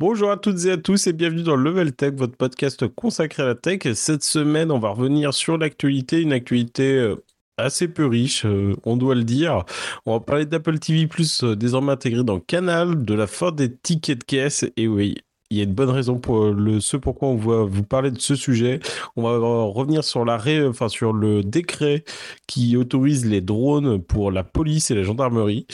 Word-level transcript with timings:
Bonjour 0.00 0.30
à 0.30 0.36
toutes 0.36 0.64
et 0.64 0.70
à 0.70 0.76
tous 0.76 1.08
et 1.08 1.12
bienvenue 1.12 1.42
dans 1.42 1.56
Level 1.56 1.92
Tech, 1.92 2.14
votre 2.14 2.36
podcast 2.36 2.86
consacré 2.86 3.42
à 3.42 3.46
la 3.46 3.54
tech. 3.56 3.80
Cette 3.94 4.22
semaine, 4.22 4.70
on 4.70 4.78
va 4.78 4.90
revenir 4.90 5.34
sur 5.34 5.58
l'actualité, 5.58 6.20
une 6.20 6.32
actualité 6.32 6.92
euh, 6.92 7.16
assez 7.56 7.88
peu 7.88 8.06
riche, 8.06 8.46
euh, 8.46 8.76
on 8.84 8.96
doit 8.96 9.16
le 9.16 9.24
dire. 9.24 9.64
On 10.06 10.12
va 10.12 10.20
parler 10.20 10.46
d'Apple 10.46 10.78
TV 10.78 11.08
Plus 11.08 11.42
euh, 11.42 11.56
désormais 11.56 11.90
intégré 11.90 12.22
dans 12.22 12.38
Canal, 12.38 13.04
de 13.04 13.12
la 13.12 13.26
fin 13.26 13.50
des 13.50 13.74
tickets 13.74 14.20
de 14.20 14.22
caisse. 14.22 14.64
Et 14.76 14.86
oui, 14.86 15.16
il 15.50 15.58
y 15.58 15.60
a 15.62 15.64
une 15.64 15.74
bonne 15.74 15.90
raison 15.90 16.20
pour 16.20 16.54
ce 16.78 16.96
pourquoi 16.96 17.30
on 17.30 17.36
va 17.36 17.64
vous 17.64 17.82
parler 17.82 18.12
de 18.12 18.20
ce 18.20 18.36
sujet. 18.36 18.78
On 19.16 19.22
va 19.22 19.36
revenir 19.64 20.04
sur 20.04 20.24
l'arrêt, 20.24 20.64
enfin 20.64 20.88
sur 20.88 21.12
le 21.12 21.42
décret 21.42 22.04
qui 22.46 22.76
autorise 22.76 23.26
les 23.26 23.40
drones 23.40 24.00
pour 24.00 24.30
la 24.30 24.44
police 24.44 24.92
et 24.92 24.94
la 24.94 25.02
gendarmerie. 25.02 25.66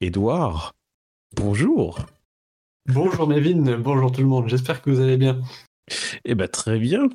Édouard, 0.00 0.72
bonjour. 1.36 1.98
Bonjour 2.88 3.26
Mévin, 3.26 3.78
bonjour 3.78 4.12
tout 4.12 4.20
le 4.20 4.28
monde, 4.28 4.48
j'espère 4.48 4.80
que 4.80 4.90
vous 4.90 5.00
allez 5.00 5.16
bien. 5.16 5.40
Eh 6.24 6.36
ben 6.36 6.46
très 6.46 6.78
bien. 6.78 7.08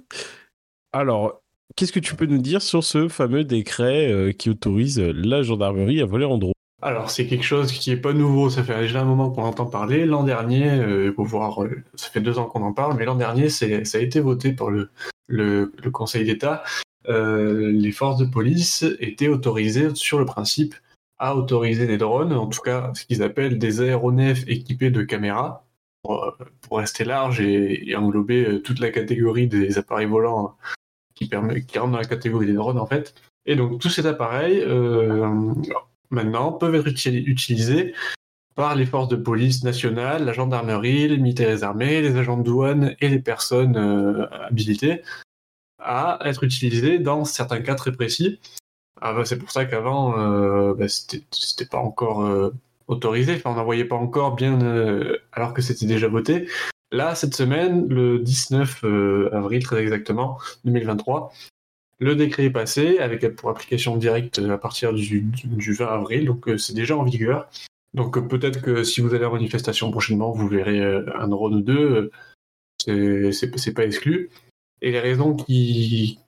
Alors, 0.92 1.42
qu'est-ce 1.76 1.94
que 1.94 2.00
tu 2.00 2.16
peux 2.16 2.26
nous 2.26 2.40
dire 2.40 2.62
sur 2.62 2.84
ce 2.84 3.08
fameux 3.08 3.46
décret 3.46 4.12
euh, 4.12 4.34
qui 4.34 4.50
autorise 4.50 5.00
la 5.00 5.44
gendarmerie 5.44 6.02
à 6.02 6.06
voler 6.06 6.26
en 6.26 6.38
drone 6.38 6.54
Alors, 6.82 7.10
c'est 7.10 7.26
quelque 7.26 7.46
chose 7.46 7.72
qui 7.72 7.92
est 7.92 7.98
pas 7.98 8.12
nouveau, 8.12 8.50
ça 8.50 8.64
fait 8.64 8.78
déjà 8.82 9.02
un 9.02 9.06
moment 9.06 9.32
qu'on 9.32 9.44
entend 9.44 9.66
parler. 9.66 10.06
L'an 10.06 10.24
dernier, 10.24 10.70
euh, 10.70 11.14
pour 11.14 11.26
voir, 11.26 11.64
euh, 11.64 11.70
ça 11.96 12.10
fait 12.10 12.22
deux 12.22 12.38
ans 12.38 12.48
qu'on 12.48 12.64
en 12.64 12.74
parle, 12.74 12.98
mais 12.98 13.06
l'an 13.06 13.16
dernier, 13.16 13.48
ça 13.48 13.66
a 13.66 14.02
été 14.02 14.20
voté 14.20 14.52
par 14.52 14.72
le, 14.72 14.90
le, 15.28 15.72
le 15.82 15.92
Conseil 15.92 16.26
d'État. 16.26 16.64
les 17.08 17.92
forces 17.94 18.20
de 18.20 18.26
police 18.26 18.84
étaient 19.00 19.30
autorisées 19.30 19.96
sur 19.96 20.20
le 20.20 20.26
principe 20.26 20.76
à 21.22 21.36
autoriser 21.36 21.86
des 21.86 22.00
drones, 22.00 22.34
en 22.34 22.48
tout 22.48 22.62
cas 22.62 22.92
ce 22.96 23.06
qu'ils 23.06 23.22
appellent 23.22 23.60
des 23.60 23.82
aéronefs 23.82 24.44
équipés 24.48 24.90
de 24.90 25.04
caméras, 25.04 25.68
pour, 26.02 26.24
euh, 26.24 26.32
rester 26.72 27.04
large 27.06 27.40
et, 27.42 27.96
englober 27.96 28.44
euh, 28.44 28.60
toute 28.60 28.80
la 28.80 28.90
catégorie 28.90 29.48
des 29.48 29.78
appareils 29.78 30.08
volants 30.08 30.58
qui, 31.14 31.28
permet, 31.28 31.64
qui 31.64 31.78
rentrent 31.78 31.92
dans 31.92 32.00
la 32.00 32.06
catégorie 32.06 32.48
des 32.48 32.54
drones 32.54 32.80
en 32.80 32.88
fait. 32.88 33.14
Et 33.46 33.56
donc 33.56 33.80
tous 33.80 33.90
ces 33.90 34.08
appareils, 34.08 34.62
euh, 34.62 35.54
maintenant, 36.10 36.54
peuvent 36.54 36.76
être 36.76 36.88
utilisés 36.88 37.94
par 38.56 38.76
les 38.76 38.88
forces 38.88 39.08
de 39.08 39.16
police 39.16 39.64
nationales, 39.64 40.26
la 40.26 40.34
gendarmerie, 40.34 41.08
les 41.08 41.18
militaires 41.18 41.64
armés, 41.64 42.02
les 42.02 42.16
agents 42.18 42.38
de 42.38 42.44
douane 42.44 42.96
et 43.00 43.10
les 43.10 43.20
personnes 43.20 43.78
habilitées 44.32 45.04
à 45.80 46.20
être 46.26 46.44
utilisés 46.44 47.00
dans 47.00 47.26
certains 47.26 47.62
cas 47.62 47.76
très 47.76 47.92
précis. 47.92 48.40
Ah 49.02 49.14
bah, 49.14 49.26
c'est 49.26 49.38
pour 49.38 49.52
ça 49.52 49.66
qu'avant, 49.66 50.18
euh, 50.20 50.76
bah, 50.76 50.88
c'était 50.88 51.66
pas 51.66 51.80
encore 51.80 52.22
euh, 52.24 52.54
autorisé, 52.88 53.42
on 53.46 53.56
n'en 53.56 53.66
voyait 53.66 53.86
pas 53.86 53.96
encore 53.96 54.36
bien 54.36 54.62
euh, 54.62 55.18
alors 55.32 55.56
que 55.56 55.64
c'était 55.64 55.88
déjà 55.88 56.08
voté. 56.08 56.48
Là, 56.92 57.16
cette 57.16 57.34
semaine, 57.34 57.88
le 57.88 58.20
19 58.20 58.84
avril 59.34 59.64
très 59.64 59.82
exactement, 59.82 60.38
2023, 60.66 61.34
le 62.00 62.16
décret 62.16 62.46
est 62.46 62.52
passé 62.52 63.00
avec 63.00 63.28
pour 63.36 63.50
application 63.50 63.98
directe 63.98 64.40
à 64.40 64.58
partir 64.58 64.94
du, 64.94 65.32
20 65.46 65.86
avril, 65.88 66.26
donc 66.26 66.50
c'est 66.58 66.74
déjà 66.74 66.96
en 66.98 67.04
vigueur. 67.04 67.50
Donc 67.94 68.28
peut-être 68.28 68.62
que 68.62 68.84
si 68.84 69.02
vous 69.02 69.16
allez 69.16 69.26
en 69.26 69.34
manifestation 69.34 69.90
prochainement, 69.90 70.32
vous 70.32 70.48
verrez 70.48 70.82
un 70.82 71.28
drone 71.28 71.56
ou 71.56 71.62
deux, 71.62 72.12
c'est 72.86 73.74
pas 73.74 73.86
exclu. 73.86 74.30
Et 74.82 74.92
les 74.92 75.00
raisons 75.00 75.36
qui 75.36 76.20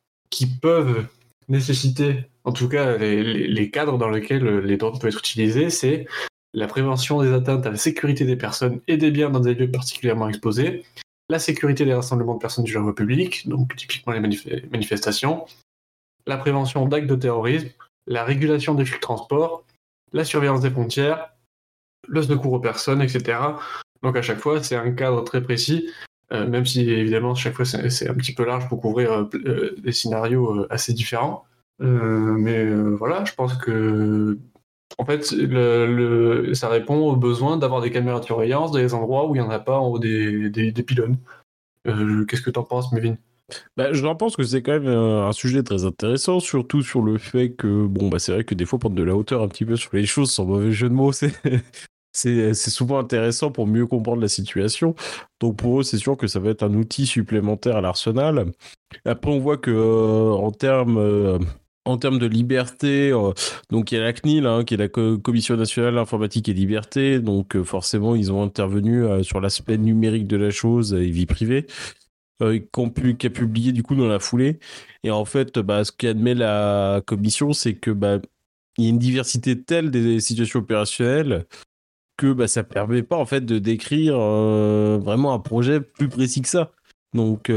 peuvent 0.61 1.05
nécessiter 1.49 2.25
en 2.43 2.51
tout 2.51 2.67
cas 2.67 2.97
les, 2.97 3.69
cadres 3.71 3.97
dans 3.97 4.09
lesquels 4.09 4.45
euh, 4.45 4.61
les 4.61 4.77
drones 4.77 4.99
peuvent 4.99 5.09
être 5.09 5.19
utilisés, 5.19 5.69
c'est 5.69 6.05
la 6.53 6.67
prévention 6.67 7.21
des 7.21 7.31
atteintes 7.31 7.65
à 7.65 7.71
la 7.71 7.77
sécurité 7.77 8.25
des 8.25 8.35
personnes 8.35 8.81
et 8.87 8.97
des 8.97 9.11
biens 9.11 9.29
dans 9.29 9.39
des 9.39 9.53
lieux 9.53 9.71
particulièrement 9.71 10.29
exposés, 10.29 10.83
la 11.29 11.39
sécurité 11.39 11.85
des 11.85 11.93
rassemblements 11.93 12.35
de 12.35 12.39
personnes 12.39 12.65
du 12.65 12.71
genre 12.71 12.93
public, 12.93 13.47
donc 13.47 13.75
typiquement 13.75 14.13
les 14.13 14.19
manifestations, 14.19 15.45
la 16.27 16.37
prévention 16.37 16.85
d'actes 16.85 17.07
de 17.07 17.15
terrorisme, 17.15 17.69
la 18.07 18.23
régulation 18.23 18.75
des 18.75 18.85
flux 18.85 18.97
de 18.97 19.01
transport, 19.01 19.65
la 20.11 20.25
surveillance 20.25 20.61
des 20.61 20.69
frontières, 20.69 21.33
le 22.07 22.21
secours 22.21 22.53
aux 22.53 22.59
personnes, 22.59 23.01
etc. 23.01 23.39
Donc 24.03 24.17
à 24.17 24.21
chaque 24.21 24.39
fois, 24.39 24.61
c'est 24.61 24.75
un 24.75 24.91
cadre 24.91 25.23
très 25.23 25.41
précis, 25.41 25.89
euh, 26.33 26.45
même 26.45 26.65
si 26.65 26.81
évidemment 26.89 27.33
chaque 27.35 27.55
fois 27.55 27.65
c'est 27.65 28.09
un 28.09 28.13
petit 28.13 28.33
peu 28.33 28.45
large 28.45 28.67
pour 28.67 28.81
couvrir 28.81 29.27
euh, 29.33 29.75
des 29.77 29.91
scénarios 29.91 30.67
assez 30.69 30.93
différents. 30.93 31.45
Euh, 31.81 32.35
mais 32.37 32.57
euh, 32.57 32.95
voilà, 32.95 33.25
je 33.25 33.33
pense 33.33 33.55
que 33.55 34.37
en 34.99 35.05
fait, 35.05 35.23
ça 36.53 36.69
répond 36.69 36.99
au 37.09 37.15
besoin 37.15 37.57
d'avoir 37.57 37.81
des 37.81 37.89
caméras 37.89 38.19
de 38.19 38.25
surveillance 38.25 38.71
dans 38.71 38.77
les 38.77 38.93
endroits 38.93 39.27
où 39.27 39.35
il 39.35 39.41
n'y 39.41 39.47
en 39.47 39.49
a 39.49 39.59
pas 39.59 39.79
en 39.79 39.87
haut 39.87 39.99
des, 39.99 40.49
des, 40.49 40.83
pylônes. 40.83 41.17
Euh, 41.87 42.25
qu'est-ce 42.25 42.43
que 42.43 42.51
tu 42.51 42.59
en 42.59 42.63
penses, 42.63 42.91
Mévin 42.91 43.17
bah, 43.75 43.91
je 43.91 44.07
pense 44.07 44.37
que 44.37 44.43
c'est 44.43 44.61
quand 44.61 44.79
même 44.79 44.87
un 44.87 45.31
sujet 45.33 45.63
très 45.63 45.83
intéressant, 45.85 46.39
surtout 46.39 46.81
sur 46.81 47.01
le 47.01 47.17
fait 47.17 47.51
que, 47.51 47.85
bon, 47.85 48.07
bah, 48.07 48.17
c'est 48.17 48.31
vrai 48.31 48.43
que 48.45 48.55
des 48.55 48.65
fois, 48.65 48.79
prendre 48.79 48.95
de 48.95 49.03
la 49.03 49.15
hauteur 49.15 49.43
un 49.43 49.47
petit 49.47 49.65
peu 49.65 49.75
sur 49.75 49.93
les 49.93 50.05
choses, 50.05 50.31
sans 50.31 50.45
mauvais 50.45 50.71
jeu 50.71 50.89
de 50.89 50.93
mots, 50.93 51.11
c'est. 51.11 51.33
c'est 52.13 52.53
souvent 52.69 52.99
intéressant 52.99 53.51
pour 53.51 53.67
mieux 53.67 53.85
comprendre 53.85 54.21
la 54.21 54.27
situation. 54.27 54.95
Donc 55.41 55.57
pour 55.57 55.81
eux, 55.81 55.83
c'est 55.83 55.97
sûr 55.97 56.15
que 56.15 56.27
ça 56.27 56.39
va 56.39 56.51
être 56.51 56.63
un 56.63 56.73
outil 56.73 57.05
supplémentaire 57.05 57.75
à 57.75 57.81
l'arsenal. 57.81 58.45
Après, 59.05 59.31
on 59.31 59.39
voit 59.39 59.57
que 59.57 60.31
en 60.31 60.51
termes 60.51 61.45
en 61.85 61.97
termes 61.97 62.19
de 62.19 62.25
liberté, 62.25 63.11
euh, 63.11 63.33
donc 63.69 63.91
il 63.91 63.95
y 63.95 63.97
a 63.97 64.03
la 64.03 64.13
CNIL, 64.13 64.45
hein, 64.45 64.63
qui 64.63 64.75
est 64.75 64.77
la 64.77 64.87
Commission 64.87 65.57
nationale 65.57 65.97
informatique 65.97 66.47
et 66.49 66.53
liberté, 66.53 67.19
donc 67.19 67.55
euh, 67.55 67.63
forcément 67.63 68.15
ils 68.15 68.31
ont 68.31 68.41
intervenu 68.41 69.03
euh, 69.03 69.23
sur 69.23 69.41
l'aspect 69.41 69.77
numérique 69.77 70.27
de 70.27 70.37
la 70.37 70.49
chose 70.49 70.93
et 70.93 71.09
vie 71.09 71.25
privée, 71.25 71.65
qui 72.39 73.27
a 73.27 73.29
publié 73.29 73.71
du 73.71 73.83
coup 73.83 73.95
dans 73.95 74.07
la 74.07 74.19
foulée. 74.19 74.59
Et 75.03 75.11
en 75.11 75.25
fait, 75.25 75.59
bah, 75.59 75.83
ce 75.85 75.91
qu'admet 75.91 76.33
la 76.33 77.01
commission, 77.05 77.53
c'est 77.53 77.75
que 77.75 77.91
bah, 77.91 78.19
il 78.77 78.83
y 78.85 78.87
a 78.87 78.89
une 78.89 78.99
diversité 78.99 79.61
telle 79.61 79.91
des 79.91 80.19
situations 80.19 80.59
opérationnelles 80.59 81.45
que 82.17 82.33
bah, 82.33 82.47
ça 82.47 82.63
permet 82.63 83.03
pas 83.03 83.17
en 83.17 83.25
fait 83.25 83.41
de 83.45 83.59
décrire 83.59 84.17
vraiment 84.17 85.33
un 85.33 85.39
projet 85.39 85.79
plus 85.81 86.09
précis 86.09 86.41
que 86.41 86.49
ça. 86.49 86.71
Donc 87.13 87.49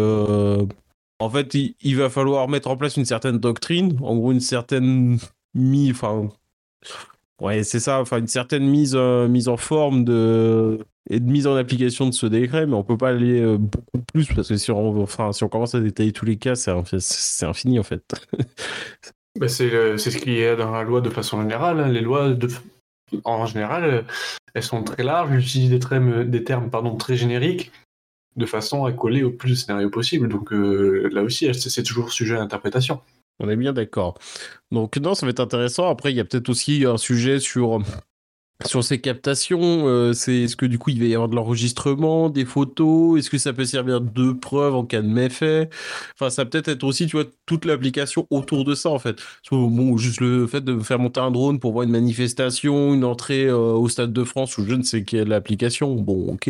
en 1.19 1.31
fait, 1.31 1.55
il, 1.55 1.97
va 1.97 2.11
falloir 2.11 2.49
mettre 2.49 2.69
en 2.69 2.77
place 2.77 2.97
une 2.97 3.05
certaine 3.05 3.39
doctrine, 3.39 3.99
en 4.03 4.17
gros 4.17 4.33
une 4.33 4.41
certaine 4.41 5.19
mise, 5.55 5.91
enfin, 5.93 6.29
ouais, 7.41 7.63
c'est 7.63 7.81
ça, 7.81 8.01
enfin 8.01 8.19
une 8.19 8.27
certaine 8.27 8.67
mise, 8.67 8.95
euh, 8.95 9.27
mise 9.29 9.49
en 9.49 9.57
forme 9.57 10.05
de 10.05 10.79
et 11.09 11.21
de 11.21 11.31
mise 11.31 11.47
en 11.47 11.55
application 11.55 12.07
de 12.07 12.11
ce 12.13 12.27
décret, 12.27 12.67
mais 12.67 12.75
on 12.75 12.83
peut 12.83 12.97
pas 12.97 13.11
aller 13.11 13.41
euh, 13.41 13.59
beaucoup 13.59 13.99
plus 14.13 14.27
parce 14.27 14.49
que 14.49 14.57
si 14.57 14.71
on, 14.73 15.07
commence 15.49 15.75
à 15.75 15.81
détailler 15.81 16.13
tous 16.13 16.25
les 16.25 16.37
cas, 16.37 16.57
c'est 16.57 17.45
infini 17.45 17.79
en 17.79 17.85
fait. 17.85 18.03
Bah, 19.39 19.49
c'est 19.49 19.69
ce 19.99 20.17
qui 20.17 20.39
est 20.39 20.57
dans 20.57 20.71
la 20.71 20.83
loi 20.83 21.03
de 21.03 21.11
façon 21.11 21.43
générale. 21.43 21.79
Hein. 21.79 21.89
Les 21.89 22.01
lois 22.01 22.35
en 23.25 23.45
général, 23.45 24.07
elles 24.55 24.63
sont 24.63 24.83
très 24.83 25.03
larges, 25.03 25.31
utilisent 25.35 25.69
des 25.69 25.79
termes, 25.79 26.25
des 26.25 26.43
termes 26.43 26.71
pardon, 26.71 26.97
très 26.97 27.17
génériques 27.17 27.71
de 28.37 28.47
façon 28.47 28.85
à 28.85 28.93
coller 28.93 29.23
au 29.23 29.31
plus 29.31 29.51
de 29.51 29.55
scénarios 29.55 29.91
possible. 29.91 30.29
Donc 30.29 30.53
euh, 30.53 31.09
là 31.13 31.23
aussi, 31.23 31.53
c'est 31.55 31.83
toujours 31.83 32.13
sujet 32.13 32.37
à 32.37 32.43
interprétation. 32.43 33.01
On 33.39 33.49
est 33.49 33.57
bien 33.57 33.73
d'accord. 33.73 34.19
Donc 34.71 34.97
non, 34.97 35.15
ça 35.15 35.27
va 35.27 35.31
être 35.31 35.41
intéressant. 35.41 35.89
Après, 35.89 36.13
il 36.13 36.17
y 36.17 36.21
a 36.21 36.25
peut-être 36.25 36.49
aussi 36.49 36.85
un 36.87 36.97
sujet 36.97 37.39
sur 37.39 37.83
sur 38.65 38.83
ces 38.83 39.01
captations, 39.01 39.87
euh, 39.87 40.15
c'est 40.15 40.45
est-ce 40.45 40.57
que 40.57 40.65
du 40.65 40.79
coup 40.79 40.89
il 40.89 40.99
va 40.99 41.05
y 41.05 41.15
avoir 41.15 41.29
de 41.29 41.37
l'enregistrement, 41.37 42.31
des 42.31 42.47
photos, 42.47 43.19
est-ce 43.19 43.29
que 43.29 43.37
ça 43.37 43.53
peut 43.53 43.67
servir 43.67 44.01
de 44.01 44.33
preuve 44.33 44.75
en 44.75 44.85
cas 44.85 45.03
de 45.03 45.09
méfait? 45.09 45.69
Enfin, 46.15 46.31
ça 46.31 46.47
peut 46.47 46.57
être 46.59 46.69
être 46.69 46.85
aussi, 46.85 47.07
tu 47.07 47.17
vois, 47.17 47.27
toute 47.45 47.67
l'application 47.67 48.27
autour 48.31 48.65
de 48.65 48.75
ça 48.75 48.89
en 48.89 48.99
fait. 48.99 49.17
Bon, 49.51 49.99
juste 49.99 50.21
le 50.21 50.47
fait 50.47 50.63
de 50.63 50.79
faire 50.81 50.99
monter 50.99 51.21
un 51.21 51.31
drone 51.31 51.61
pour 51.61 51.73
voir 51.73 51.85
une 51.85 51.91
manifestation, 51.91 52.95
une 52.95 53.05
entrée 53.05 53.45
euh, 53.45 53.57
au 53.57 53.89
Stade 53.91 54.15
de 54.15 54.25
France 54.25 54.57
ou 54.57 54.65
je 54.65 54.75
ne 54.75 54.83
sais 54.83 55.05
quelle 55.05 55.35
application. 55.35 55.95
Bon, 55.95 56.33
ok, 56.33 56.49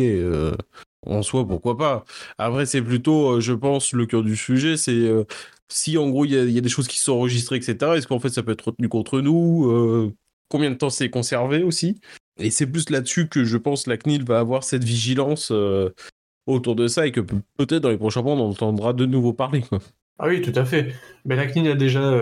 en 1.05 1.21
soi, 1.21 1.47
pourquoi 1.47 1.77
pas. 1.77 2.05
Après, 2.37 2.65
c'est 2.65 2.81
plutôt, 2.81 3.35
euh, 3.35 3.39
je 3.39 3.53
pense, 3.53 3.93
le 3.93 4.05
cœur 4.05 4.23
du 4.23 4.35
sujet, 4.35 4.77
c'est 4.77 4.91
euh, 4.91 5.25
si 5.69 5.97
en 5.97 6.09
gros 6.09 6.25
il 6.25 6.31
y, 6.31 6.57
a 6.57 6.61
des 6.61 6.69
choses 6.69 6.87
qui 6.87 6.99
sont 6.99 7.13
enregistrées, 7.13 7.57
etc. 7.57 7.75
Est-ce 7.95 8.07
qu'en 8.07 8.19
fait 8.19 8.29
ça 8.29 8.41
peut 8.43 8.53
être 8.53 8.69
retenu 8.69 8.87
contre 8.89 9.19
nous 9.19 9.69
euh, 9.69 10.13
Combien 10.49 10.71
de 10.71 10.75
temps 10.75 10.89
c'est 10.89 11.09
conservé 11.09 11.61
aussi? 11.63 11.99
Et 12.39 12.51
c'est 12.51 12.67
plus 12.67 12.89
là-dessus 12.89 13.27
que 13.27 13.43
je 13.43 13.57
pense 13.57 13.85
la 13.85 13.97
CNIL 13.97 14.23
va 14.23 14.39
avoir 14.39 14.63
cette 14.63 14.83
vigilance 14.83 15.51
autour 16.45 16.75
de 16.75 16.87
ça 16.87 17.05
et 17.05 17.11
que 17.11 17.19
peut-être 17.19 17.79
dans 17.79 17.89
les 17.89 17.97
prochains 17.97 18.21
mois 18.21 18.33
on 18.33 18.49
entendra 18.49 18.93
de 18.93 19.05
nouveau 19.05 19.33
parler. 19.33 19.63
Ah 20.19 20.27
oui, 20.27 20.41
tout 20.41 20.53
à 20.55 20.63
fait. 20.63 20.93
Mais 21.25 21.35
la 21.35 21.47
CNIL 21.47 21.71
a 21.71 21.75
déjà 21.75 22.17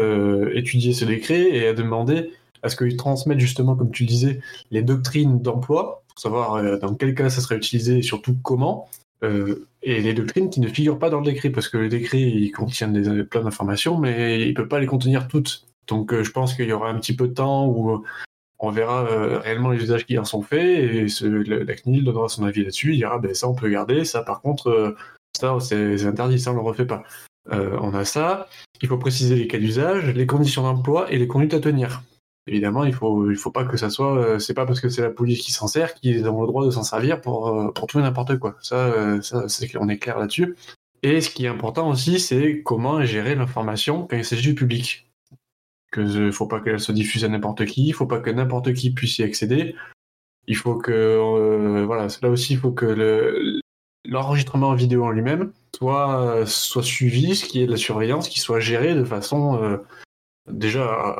étudié 0.54 0.94
ce 0.94 1.06
décret 1.06 1.50
et 1.51 1.68
a 1.68 1.74
demandé 1.74 2.31
à 2.63 2.69
ce 2.69 2.75
qu'ils 2.75 2.98
transmettent 2.98 3.39
justement, 3.39 3.75
comme 3.75 3.92
tu 3.92 4.06
disais, 4.06 4.39
les 4.72 4.81
doctrines 4.81 5.39
d'emploi 5.39 6.04
savoir 6.17 6.56
euh, 6.56 6.77
dans 6.77 6.95
quel 6.95 7.15
cas 7.15 7.29
ça 7.29 7.41
serait 7.41 7.57
utilisé 7.57 8.00
et 8.00 8.01
surtout 8.01 8.35
comment. 8.44 8.89
Euh, 9.23 9.67
et 9.81 10.01
les 10.01 10.13
doctrines 10.13 10.50
qui 10.50 10.59
ne 10.59 10.67
figurent 10.67 11.00
pas 11.00 11.09
dans 11.09 11.19
le 11.19 11.25
décret, 11.25 11.50
parce 11.50 11.69
que 11.69 11.77
le 11.77 11.89
décret 11.89 12.51
contient 12.56 12.89
des, 12.89 13.23
plein 13.23 13.41
d'informations, 13.41 13.97
mais 13.97 14.41
il 14.41 14.50
ne 14.50 14.53
peut 14.53 14.67
pas 14.67 14.79
les 14.79 14.88
contenir 14.88 15.27
toutes. 15.27 15.65
Donc 15.88 16.13
euh, 16.13 16.23
je 16.23 16.31
pense 16.31 16.53
qu'il 16.53 16.67
y 16.67 16.73
aura 16.73 16.89
un 16.89 17.00
petit 17.00 17.15
peu 17.15 17.27
de 17.27 17.33
temps 17.33 17.67
où 17.67 18.03
on 18.59 18.71
verra 18.71 19.06
euh, 19.06 19.39
réellement 19.39 19.69
les 19.69 19.83
usages 19.83 20.06
qui 20.06 20.17
en 20.17 20.25
sont 20.25 20.41
faits 20.41 20.63
et 20.63 21.07
la 21.45 21.75
CNIL 21.75 22.03
donnera 22.03 22.29
son 22.29 22.45
avis 22.45 22.62
là-dessus. 22.63 22.94
Il 22.94 22.97
dira 22.97 23.19
ben, 23.19 23.33
ça 23.33 23.47
on 23.47 23.56
peut 23.56 23.69
garder, 23.69 24.06
ça 24.06 24.21
par 24.21 24.41
contre, 24.41 24.69
euh, 24.69 24.95
ça 25.38 25.57
c'est 25.59 26.06
interdit, 26.06 26.39
ça 26.39 26.51
on 26.51 26.56
le 26.56 26.62
refait 26.62 26.85
pas. 26.85 27.03
Euh, 27.51 27.77
on 27.81 27.94
a 27.94 28.06
ça. 28.06 28.47
Il 28.81 28.88
faut 28.88 28.97
préciser 28.97 29.35
les 29.35 29.47
cas 29.47 29.57
d'usage, 29.57 30.13
les 30.13 30.25
conditions 30.25 30.63
d'emploi 30.63 31.12
et 31.12 31.17
les 31.17 31.27
conduites 31.27 31.53
à 31.53 31.59
tenir. 31.59 32.01
Évidemment, 32.47 32.83
il 32.83 32.94
faut, 32.94 33.31
il 33.31 33.38
faut 33.38 33.51
pas 33.51 33.65
que 33.65 33.77
ça 33.77 33.89
soit. 33.89 34.39
c'est 34.39 34.53
pas 34.53 34.65
parce 34.65 34.80
que 34.80 34.89
c'est 34.89 35.01
la 35.01 35.09
police 35.09 35.42
qui 35.42 35.51
s'en 35.51 35.68
sert 35.68 35.95
qu'ils 35.95 36.27
ont 36.30 36.42
le 36.42 36.47
droit 36.47 36.63
de 36.65 36.71
s'en 36.71 36.83
servir 36.83 37.19
pour, 37.19 37.74
pour 37.74 37.88
tout 37.88 37.97
et 37.97 38.03
n'importe 38.03 38.38
quoi. 38.38 38.56
Ça, 38.62 39.19
ça 39.24 39.50
c'est, 39.50 39.75
on 39.77 39.89
est 39.89 39.97
clair 39.97 40.19
là-dessus. 40.19 40.56
Et 41.01 41.21
ce 41.21 41.31
qui 41.31 41.45
est 41.45 41.50
important 41.50 41.89
aussi, 41.89 42.19
c'est 42.19 42.62
comment 42.63 43.03
gérer 43.03 43.33
l'information 43.33 44.06
quand 44.07 44.18
il 44.18 44.25
s'agit 44.25 44.50
du 44.50 44.56
public 44.56 45.06
ne 46.01 46.31
faut 46.31 46.47
pas 46.47 46.62
qu'elle 46.62 46.80
se 46.80 46.92
diffuse 46.92 47.25
à 47.25 47.27
n'importe 47.27 47.65
qui, 47.65 47.88
il 47.88 47.94
faut 47.94 48.06
pas 48.06 48.19
que 48.19 48.30
n'importe 48.30 48.74
qui 48.74 48.91
puisse 48.91 49.18
y 49.19 49.24
accéder. 49.24 49.75
Il 50.48 50.56
faut 50.56 50.75
que, 50.75 50.91
euh, 50.91 51.86
voilà, 51.86 52.07
là 52.21 52.30
aussi, 52.30 52.53
il 52.53 52.59
faut 52.59 52.71
que 52.71 53.62
l'enregistrement 54.06 54.74
vidéo 54.75 55.06
en 55.06 55.12
lui-même 55.12 55.51
soit, 55.75 56.45
soit 56.45 56.83
suivi, 56.83 57.36
ce 57.36 57.45
qui 57.45 57.62
est 57.62 57.65
de 57.65 57.71
la 57.71 57.77
surveillance, 57.77 58.30
qui 58.30 58.39
soit 58.39 58.59
géré 58.59 58.94
de 58.95 59.03
façon 59.03 59.62
euh, 59.62 59.77
déjà 60.51 61.15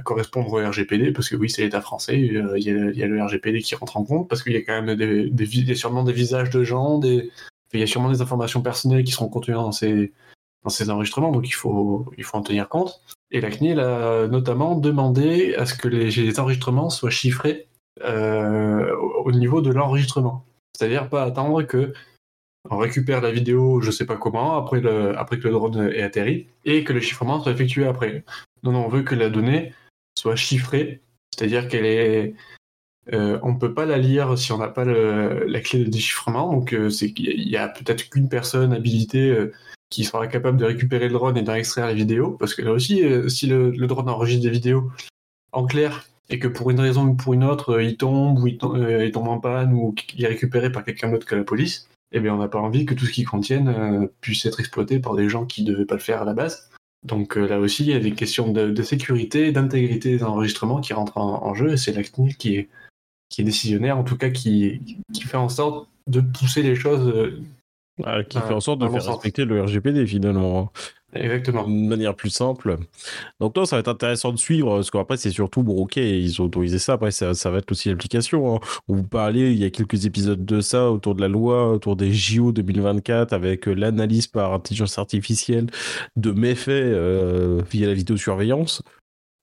correspondre 0.00 0.52
au 0.52 0.68
RGPD, 0.68 1.12
parce 1.12 1.28
que 1.28 1.36
oui, 1.36 1.50
c'est 1.50 1.62
l'État 1.62 1.80
français, 1.80 2.14
euh, 2.34 2.58
il 2.58 2.64
y, 2.64 3.02
a, 3.02 3.06
le 3.06 3.22
RGPD 3.22 3.60
qui 3.60 3.74
rentre 3.74 3.96
en 3.96 4.04
compte, 4.04 4.28
parce 4.28 4.42
qu'il 4.42 4.52
y 4.52 4.56
a 4.56 4.62
quand 4.62 4.82
même 4.82 5.74
sûrement 5.74 6.04
des 6.04 6.12
visages 6.12 6.50
de 6.50 6.64
gens, 6.64 7.00
il 7.02 7.30
y 7.74 7.82
a 7.82 7.86
sûrement 7.86 8.10
des 8.10 8.22
informations 8.22 8.62
personnelles 8.62 9.04
qui 9.04 9.12
seront 9.12 9.28
contenues 9.28 9.54
dans 9.54 9.72
ces, 9.72 10.12
dans 10.64 10.70
ces 10.70 10.90
enregistrements, 10.90 11.32
donc 11.32 11.48
il 11.48 11.54
faut, 11.54 12.06
il 12.16 12.24
faut 12.24 12.36
en 12.36 12.42
tenir 12.42 12.68
compte. 12.68 13.00
Et 13.30 13.40
la 13.40 13.50
CNIL 13.50 13.80
a 13.80 14.28
notamment 14.28 14.76
demandé 14.76 15.54
à 15.54 15.66
ce 15.66 15.74
que 15.74 15.88
les, 15.88 16.38
enregistrements 16.38 16.90
soient 16.90 17.10
chiffrés 17.10 17.66
euh, 18.04 18.94
au 19.24 19.32
niveau 19.32 19.60
de 19.60 19.70
l'enregistrement. 19.70 20.44
C'est-à-dire 20.76 21.08
pas 21.08 21.24
attendre 21.24 21.62
que 21.62 21.92
on 22.70 22.78
récupère 22.78 23.20
la 23.20 23.32
vidéo, 23.32 23.80
je 23.80 23.90
sais 23.90 24.06
pas 24.06 24.16
comment, 24.16 24.56
après, 24.56 24.80
après 25.16 25.38
que 25.38 25.48
le 25.48 25.52
drone 25.52 25.90
ait 25.92 26.02
atterri, 26.02 26.46
et 26.64 26.84
que 26.84 26.92
le 26.92 27.00
chiffrement 27.00 27.40
soit 27.42 27.52
effectué 27.52 27.86
après. 27.86 28.24
Non, 28.62 28.72
non, 28.72 28.86
on 28.86 28.88
veut 28.88 29.02
que 29.02 29.16
la 29.16 29.30
donnée 29.30 29.74
soit 30.22 30.36
chiffrée, 30.36 31.02
c'est-à-dire 31.34 31.68
qu'elle 31.68 31.86
est, 31.86 32.34
euh, 33.12 33.38
on 33.42 33.52
ne 33.52 33.58
peut 33.58 33.74
pas 33.74 33.86
la 33.86 33.98
lire 33.98 34.38
si 34.38 34.52
on 34.52 34.58
n'a 34.58 34.68
pas 34.68 34.84
la 34.84 35.60
clé 35.60 35.84
de 35.84 35.90
déchiffrement. 35.90 36.52
Donc, 36.52 36.72
euh, 36.72 36.90
c'est 36.90 37.12
il 37.18 37.48
y 37.48 37.56
a 37.56 37.68
peut-être 37.68 38.08
qu'une 38.08 38.28
personne 38.28 38.72
habilitée 38.72 39.50
qui 39.92 40.04
sera 40.04 40.26
capable 40.26 40.56
de 40.56 40.64
récupérer 40.64 41.08
le 41.08 41.12
drone 41.12 41.36
et 41.36 41.42
d'en 41.42 41.54
extraire 41.54 41.86
les 41.86 41.94
vidéos. 41.94 42.30
Parce 42.30 42.54
que 42.54 42.62
là 42.62 42.72
aussi, 42.72 43.04
euh, 43.04 43.28
si 43.28 43.46
le, 43.46 43.70
drone 43.86 44.08
enregistre 44.08 44.42
des 44.42 44.50
vidéos 44.50 44.90
en 45.52 45.66
clair 45.66 46.06
et 46.30 46.38
que 46.38 46.48
pour 46.48 46.70
une 46.70 46.80
raison 46.80 47.08
ou 47.08 47.14
pour 47.14 47.34
une 47.34 47.44
autre, 47.44 47.74
euh, 47.74 47.82
il 47.82 47.98
tombe 47.98 48.38
ou 48.38 48.46
euh, 48.46 49.04
il 49.04 49.12
tombe, 49.12 49.28
en 49.28 49.38
panne 49.38 49.74
ou 49.74 49.92
qu'il 49.92 50.24
est 50.24 50.28
récupéré 50.28 50.72
par 50.72 50.82
quelqu'un 50.82 51.10
d'autre 51.10 51.26
que 51.26 51.34
la 51.34 51.44
police, 51.44 51.90
eh 52.12 52.20
bien, 52.20 52.34
on 52.34 52.38
n'a 52.38 52.48
pas 52.48 52.58
envie 52.58 52.86
que 52.86 52.94
tout 52.94 53.04
ce 53.04 53.12
qu'il 53.12 53.26
contienne 53.26 54.08
puisse 54.22 54.46
être 54.46 54.60
exploité 54.60 54.98
par 54.98 55.14
des 55.14 55.28
gens 55.28 55.44
qui 55.44 55.62
ne 55.62 55.72
devaient 55.72 55.86
pas 55.86 55.94
le 55.94 56.00
faire 56.00 56.22
à 56.22 56.24
la 56.24 56.34
base. 56.34 56.70
Donc 57.04 57.36
là 57.36 57.58
aussi, 57.58 57.84
il 57.84 57.90
y 57.90 57.94
a 57.94 57.98
des 57.98 58.12
questions 58.12 58.52
de, 58.52 58.82
sécurité 58.82 59.48
et 59.48 59.52
d'intégrité 59.52 60.10
des 60.10 60.22
enregistrements 60.22 60.80
qui 60.80 60.92
rentrent 60.92 61.18
en, 61.18 61.54
jeu, 61.54 61.72
et 61.72 61.76
c'est 61.76 61.92
la 61.92 62.02
qui 62.02 62.56
est, 62.56 62.68
qui 63.28 63.40
est 63.40 63.44
décisionnaire, 63.44 63.98
en 63.98 64.04
tout 64.04 64.16
cas 64.16 64.30
qui, 64.30 64.80
qui 65.12 65.22
fait 65.22 65.36
en 65.36 65.48
sorte 65.48 65.88
de 66.06 66.20
pousser 66.20 66.62
les 66.62 66.76
choses 66.76 67.32
ah, 68.04 68.24
qui 68.24 68.38
fait 68.38 68.54
en 68.54 68.60
sorte 68.60 68.80
de 68.80 68.88
faire 68.88 69.04
respecter 69.04 69.44
le 69.44 69.62
RGPD 69.62 70.06
finalement. 70.06 70.72
Exactement. 71.14 71.66
D'une 71.66 71.88
manière 71.88 72.14
plus 72.14 72.30
simple. 72.30 72.78
Donc, 73.38 73.54
non, 73.56 73.66
ça 73.66 73.76
va 73.76 73.80
être 73.80 73.88
intéressant 73.88 74.32
de 74.32 74.38
suivre, 74.38 74.76
parce 74.76 74.90
qu'après, 74.90 75.18
c'est 75.18 75.30
surtout, 75.30 75.62
bon, 75.62 75.76
ok, 75.76 75.96
ils 75.96 76.40
ont 76.40 76.46
autorisé 76.46 76.78
ça, 76.78 76.94
après, 76.94 77.10
ça, 77.10 77.32
va 77.50 77.58
être 77.58 77.70
aussi 77.70 77.90
l'application. 77.90 78.56
Hein. 78.56 78.60
On 78.88 78.96
vous 78.96 79.02
parlait, 79.02 79.52
il 79.52 79.58
y 79.58 79.64
a 79.64 79.70
quelques 79.70 80.06
épisodes 80.06 80.44
de 80.44 80.60
ça, 80.60 80.90
autour 80.90 81.14
de 81.14 81.20
la 81.20 81.28
loi, 81.28 81.70
autour 81.70 81.96
des 81.96 82.12
JO 82.12 82.52
2024, 82.52 83.34
avec 83.34 83.68
euh, 83.68 83.74
l'analyse 83.74 84.26
par 84.26 84.54
intelligence 84.54 84.98
artificielle 84.98 85.66
de 86.16 86.30
méfaits 86.30 86.70
euh, 86.70 87.60
via 87.70 87.88
la 87.88 87.94
vidéosurveillance. 87.94 88.82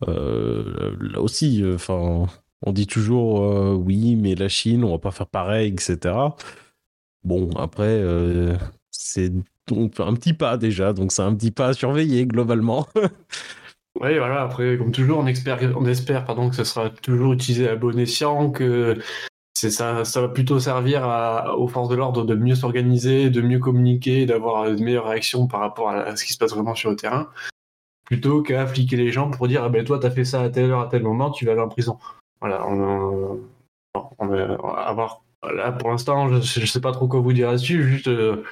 Euh, 0.08 0.96
là 1.00 1.22
aussi, 1.22 1.64
enfin, 1.76 2.26
on 2.64 2.72
dit 2.72 2.88
toujours, 2.88 3.78
oui, 3.78 4.16
mais 4.16 4.34
la 4.34 4.50
Chine, 4.50 4.84
on 4.84 4.92
va 4.92 4.98
pas 4.98 5.12
faire 5.12 5.28
pareil, 5.28 5.72
etc. 5.72 6.16
Bon, 7.24 7.52
après, 7.58 8.02
euh, 9.72 9.88
c'est 9.96 10.04
un 10.04 10.14
petit 10.14 10.34
pas 10.34 10.58
déjà, 10.58 10.94
donc 10.94 11.12
c'est 11.12 11.22
un 11.22 11.34
petit 11.36 11.52
pas 11.52 11.68
à 11.68 11.74
surveiller 11.74 12.26
globalement. 12.26 12.88
oui, 14.02 14.18
voilà, 14.18 14.42
après, 14.42 14.78
comme 14.78 14.92
toujours, 14.92 15.20
on 15.20 15.28
espère, 15.28 15.60
on 15.76 15.86
espère 15.86 16.26
pardon, 16.26 16.50
que 16.50 16.56
ce 16.56 16.64
sera 16.64 16.90
toujours 16.90 17.34
utilisé 17.34 17.68
à 17.70 17.76
bon 17.76 17.98
escient, 17.98 18.52
que 18.52 18.98
ça, 19.56 20.06
ça 20.06 20.22
va 20.22 20.30
plutôt 20.30 20.60
servir 20.60 21.04
aux 21.58 21.68
forces 21.68 21.90
de 21.90 21.96
l'ordre 21.96 22.24
de 22.24 22.36
mieux 22.36 22.56
s'organiser, 22.56 23.30
de 23.30 23.42
mieux 23.42 23.60
communiquer, 23.60 24.26
d'avoir 24.26 24.70
une 24.70 24.84
meilleure 24.84 25.08
réaction 25.08 25.48
par 25.48 25.60
rapport 25.60 25.90
à 25.90 26.16
ce 26.16 26.24
qui 26.24 26.34
se 26.34 26.38
passe 26.38 26.54
vraiment 26.54 26.76
sur 26.76 26.90
le 26.90 26.96
terrain, 26.96 27.30
plutôt 28.06 28.42
qu'à 28.42 28.66
fliquer 28.68 28.96
les 28.96 29.12
gens 29.12 29.30
pour 29.30 29.48
dire 29.48 29.64
ah 29.64 29.70
ben 29.70 29.84
toi 29.84 30.00
t'as 30.00 30.12
fait 30.12 30.24
ça 30.24 30.42
à 30.42 30.50
telle 30.50 30.72
heure, 30.72 30.82
à 30.82 30.88
tel 30.88 31.04
moment, 31.04 31.32
tu 31.32 31.46
vas 31.46 31.52
aller 31.52 31.62
en 31.62 31.68
prison. 31.68 31.98
Voilà, 32.40 32.66
on, 32.68 33.42
on 34.18 34.28
va 34.28 34.54
avoir 34.86 35.24
Là, 35.44 35.72
pour 35.72 35.90
l'instant, 35.90 36.28
je, 36.42 36.60
ne 36.60 36.66
sais 36.66 36.82
pas 36.82 36.92
trop 36.92 37.08
quoi 37.08 37.22
vous 37.22 37.34
dire 37.34 37.48
là-dessus. 37.48 37.84
Juste, 37.84 38.08
euh, 38.08 38.44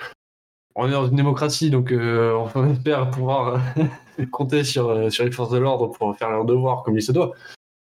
on 0.77 0.87
est 0.87 0.91
dans 0.91 1.07
une 1.07 1.15
démocratie, 1.15 1.69
donc 1.69 1.91
euh, 1.91 2.33
on 2.55 2.71
espère 2.71 3.09
pouvoir 3.11 3.61
euh, 3.77 4.25
compter 4.31 4.63
sur, 4.63 5.11
sur 5.11 5.25
les 5.25 5.31
forces 5.31 5.51
de 5.51 5.57
l'ordre 5.57 5.87
pour 5.87 6.15
faire 6.17 6.29
leur 6.29 6.45
devoir 6.45 6.83
comme 6.83 6.97
il 6.97 7.01
se 7.01 7.11
doit. 7.11 7.33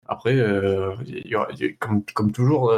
Après, 0.07 0.37
comme, 1.79 2.31
toujours, 2.33 2.75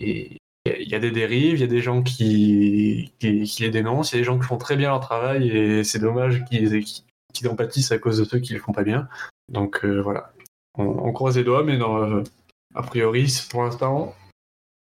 il 0.00 0.36
y, 0.66 0.94
a 0.94 0.98
des 0.98 1.12
dérives, 1.12 1.54
il 1.54 1.60
y 1.60 1.64
a 1.64 1.68
des 1.68 1.80
gens 1.80 2.02
qui, 2.02 3.12
qui, 3.20 3.62
les 3.62 3.70
dénoncent, 3.70 4.12
il 4.12 4.16
y 4.16 4.18
a 4.18 4.20
des 4.20 4.24
gens 4.24 4.38
qui 4.38 4.46
font 4.46 4.58
très 4.58 4.76
bien 4.76 4.88
leur 4.88 5.00
travail 5.00 5.48
et 5.48 5.84
c'est 5.84 6.00
dommage 6.00 6.44
qu'ils 6.46 6.84
qu'ils 7.32 7.48
en 7.48 7.54
pâtissent 7.54 7.92
à 7.92 7.98
cause 7.98 8.18
de 8.18 8.24
ceux 8.24 8.40
qui 8.40 8.52
ne 8.52 8.58
le 8.58 8.64
font 8.64 8.72
pas 8.72 8.82
bien. 8.82 9.08
Donc 9.48 9.84
voilà, 9.84 10.32
on, 10.76 11.12
croise 11.12 11.36
les 11.38 11.44
doigts, 11.44 11.62
mais 11.62 11.78
a 12.74 12.82
priori, 12.82 13.32
pour 13.50 13.62
l'instant, 13.62 14.14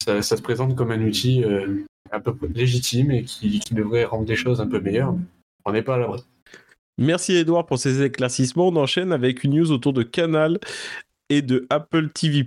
ça, 0.05 0.23
se 0.23 0.43
présente 0.43 0.77
comme 0.77 0.91
un 0.91 1.03
outil 1.03 1.45
euh, 1.45 1.85
peu 2.19 2.35
légitime 2.53 3.11
et 3.11 3.25
qui, 3.25 3.61
devrait 3.73 4.05
rendre 4.05 4.29
les 4.29 4.37
choses 4.37 4.61
un 4.61 4.67
peu 4.67 4.81
meilleures. 4.81 5.15
On 5.65 5.73
n'est 5.73 5.83
pas 5.83 5.95
à 5.95 5.99
l'abri. 5.99 6.23
Merci 6.99 7.35
Edouard 7.35 7.67
pour 7.67 7.79
ces 7.79 8.03
éclaircissements. 8.03 8.69
On 8.69 8.77
enchaîne 8.77 9.13
avec 9.13 9.45
une 9.45 9.55
news 9.55 9.71
autour 9.73 9.93
de 9.93 10.03
Canal 10.03 10.59
et 11.29 11.43
de 11.43 11.67
Apple 11.71 12.11
TV+. 12.11 12.45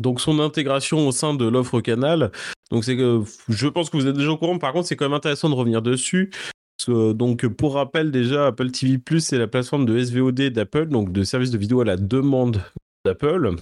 Donc 0.00 0.20
son 0.20 0.40
intégration 0.40 1.06
au 1.06 1.12
sein 1.12 1.34
de 1.34 1.46
l'offre 1.46 1.80
Canal. 1.80 2.32
Donc 2.70 2.84
c'est 2.84 2.96
que 2.96 3.22
je 3.48 3.68
pense 3.68 3.90
que 3.90 3.96
vous 3.96 4.06
êtes 4.06 4.16
déjà 4.16 4.30
au 4.30 4.36
courant. 4.36 4.58
Par 4.58 4.72
contre, 4.72 4.88
c'est 4.88 4.96
quand 4.96 5.06
même 5.06 5.14
intéressant 5.14 5.48
de 5.48 5.54
revenir 5.54 5.80
dessus. 5.80 6.30
donc 6.88 7.46
pour 7.46 7.74
rappel 7.74 8.10
déjà, 8.10 8.48
Apple 8.48 8.70
TV+, 8.70 8.98
c'est 9.20 9.38
la 9.38 9.46
plateforme 9.46 9.86
de 9.86 9.98
SVOD 9.98 10.50
d'Apple, 10.50 10.86
donc 10.86 11.12
de 11.12 11.22
service 11.22 11.50
de 11.50 11.58
vidéo 11.58 11.80
à 11.80 11.84
la 11.84 11.96
demande 11.96 12.60
d'Apple. 13.04 13.54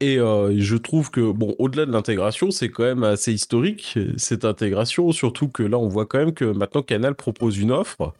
Et 0.00 0.18
euh, 0.18 0.54
je 0.56 0.76
trouve 0.76 1.10
que, 1.10 1.32
bon, 1.32 1.56
au-delà 1.58 1.84
de 1.84 1.92
l'intégration, 1.92 2.50
c'est 2.52 2.68
quand 2.68 2.84
même 2.84 3.02
assez 3.02 3.32
historique, 3.32 3.98
cette 4.16 4.44
intégration, 4.44 5.10
surtout 5.10 5.48
que 5.48 5.64
là, 5.64 5.76
on 5.78 5.88
voit 5.88 6.06
quand 6.06 6.18
même 6.18 6.34
que 6.34 6.44
maintenant 6.44 6.82
Canal 6.82 7.16
propose 7.16 7.58
une 7.58 7.72
offre, 7.72 8.14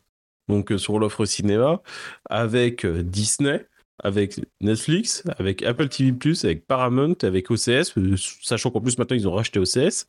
donc 0.49 0.73
euh, 0.73 0.79
sur 0.79 0.99
l'offre 0.99 1.25
cinéma, 1.25 1.81
avec 2.29 2.85
euh, 2.85 3.03
Disney, 3.05 3.65
avec 4.03 4.41
Netflix, 4.61 5.23
avec 5.39 5.63
Apple 5.63 5.89
TV+, 5.89 6.13
avec 6.43 6.67
Paramount, 6.67 7.17
avec 7.23 7.51
OCS, 7.51 7.95
sachant 8.43 8.71
qu'en 8.71 8.81
plus 8.81 8.99
maintenant 8.99 9.17
ils 9.17 9.29
ont 9.29 9.33
racheté 9.33 9.61
OCS. 9.61 10.07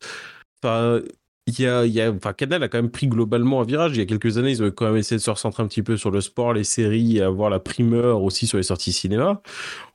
Enfin, 0.62 1.00
y 1.46 1.66
a, 1.66 1.86
y 1.86 2.00
a, 2.00 2.12
enfin, 2.12 2.32
Canal 2.32 2.62
a 2.64 2.68
quand 2.68 2.78
même 2.78 2.90
pris 2.90 3.06
globalement 3.08 3.60
un 3.60 3.64
virage. 3.64 3.92
Il 3.92 3.98
y 3.98 4.02
a 4.02 4.06
quelques 4.06 4.38
années, 4.38 4.50
ils 4.50 4.62
ont 4.62 4.70
quand 4.70 4.86
même 4.86 4.96
essayé 4.96 5.18
de 5.18 5.22
se 5.22 5.30
recentrer 5.30 5.62
un 5.62 5.66
petit 5.68 5.82
peu 5.82 5.96
sur 5.96 6.10
le 6.10 6.20
sport, 6.20 6.52
les 6.52 6.64
séries, 6.64 7.18
et 7.18 7.22
avoir 7.22 7.50
la 7.50 7.60
primeur 7.60 8.22
aussi 8.22 8.46
sur 8.46 8.58
les 8.58 8.64
sorties 8.64 8.92
cinéma. 8.92 9.42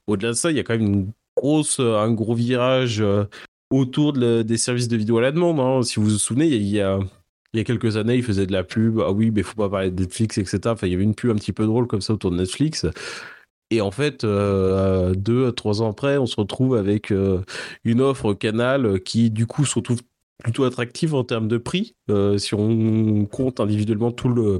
Au-delà 0.07 0.29
de 0.29 0.33
ça, 0.33 0.51
il 0.51 0.57
y 0.57 0.59
a 0.59 0.63
quand 0.63 0.77
même 0.77 0.87
une 0.87 1.11
grosse, 1.35 1.79
euh, 1.79 1.97
un 1.97 2.11
gros 2.11 2.35
virage 2.35 3.01
euh, 3.01 3.25
autour 3.69 4.13
des 4.13 4.57
services 4.57 4.87
de 4.87 4.97
vidéo 4.97 5.17
à 5.17 5.21
la 5.21 5.31
demande. 5.31 5.59
Hein. 5.59 5.83
Si 5.83 5.99
vous 5.99 6.05
vous 6.05 6.17
souvenez, 6.17 6.47
il 6.47 6.67
y 6.67 6.81
a, 6.81 6.99
il 7.53 7.57
y 7.57 7.61
a 7.61 7.63
quelques 7.63 7.97
années, 7.97 8.15
il 8.15 8.23
faisait 8.23 8.45
de 8.45 8.51
la 8.51 8.63
pub. 8.63 8.99
Ah 8.99 9.11
oui, 9.11 9.31
mais 9.31 9.43
faut 9.43 9.55
pas 9.55 9.69
parler 9.69 9.91
de 9.91 10.01
Netflix, 10.01 10.37
etc. 10.37 10.59
Enfin, 10.67 10.87
il 10.87 10.91
y 10.91 10.95
avait 10.95 11.03
une 11.03 11.15
pub 11.15 11.31
un 11.31 11.35
petit 11.35 11.53
peu 11.53 11.65
drôle 11.65 11.87
comme 11.87 12.01
ça 12.01 12.13
autour 12.13 12.31
de 12.31 12.37
Netflix. 12.37 12.85
Et 13.71 13.81
en 13.81 13.91
fait, 13.91 14.23
euh, 14.23 15.15
deux, 15.15 15.51
trois 15.51 15.81
ans 15.81 15.89
après, 15.89 16.17
on 16.17 16.27
se 16.27 16.35
retrouve 16.35 16.75
avec 16.75 17.11
une 17.83 18.01
offre 18.01 18.33
Canal 18.33 19.01
qui, 19.01 19.31
du 19.31 19.47
coup, 19.47 19.65
se 19.65 19.75
retrouve 19.75 20.01
plutôt 20.43 20.63
attractive 20.63 21.15
en 21.15 21.23
termes 21.23 21.47
de 21.47 21.57
prix, 21.57 21.95
si 22.37 22.53
on 22.53 23.25
compte 23.25 23.59
individuellement 23.59 24.11
tout 24.11 24.29
le, 24.29 24.59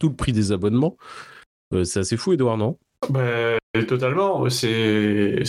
tout 0.00 0.08
le 0.08 0.16
prix 0.16 0.32
des 0.32 0.50
abonnements. 0.50 0.96
c'est 1.84 2.00
assez 2.00 2.16
fou, 2.16 2.32
Edouard, 2.32 2.58
non? 2.58 2.78
Bah, 3.10 3.58
totalement. 3.86 4.48
C'est 4.50 5.42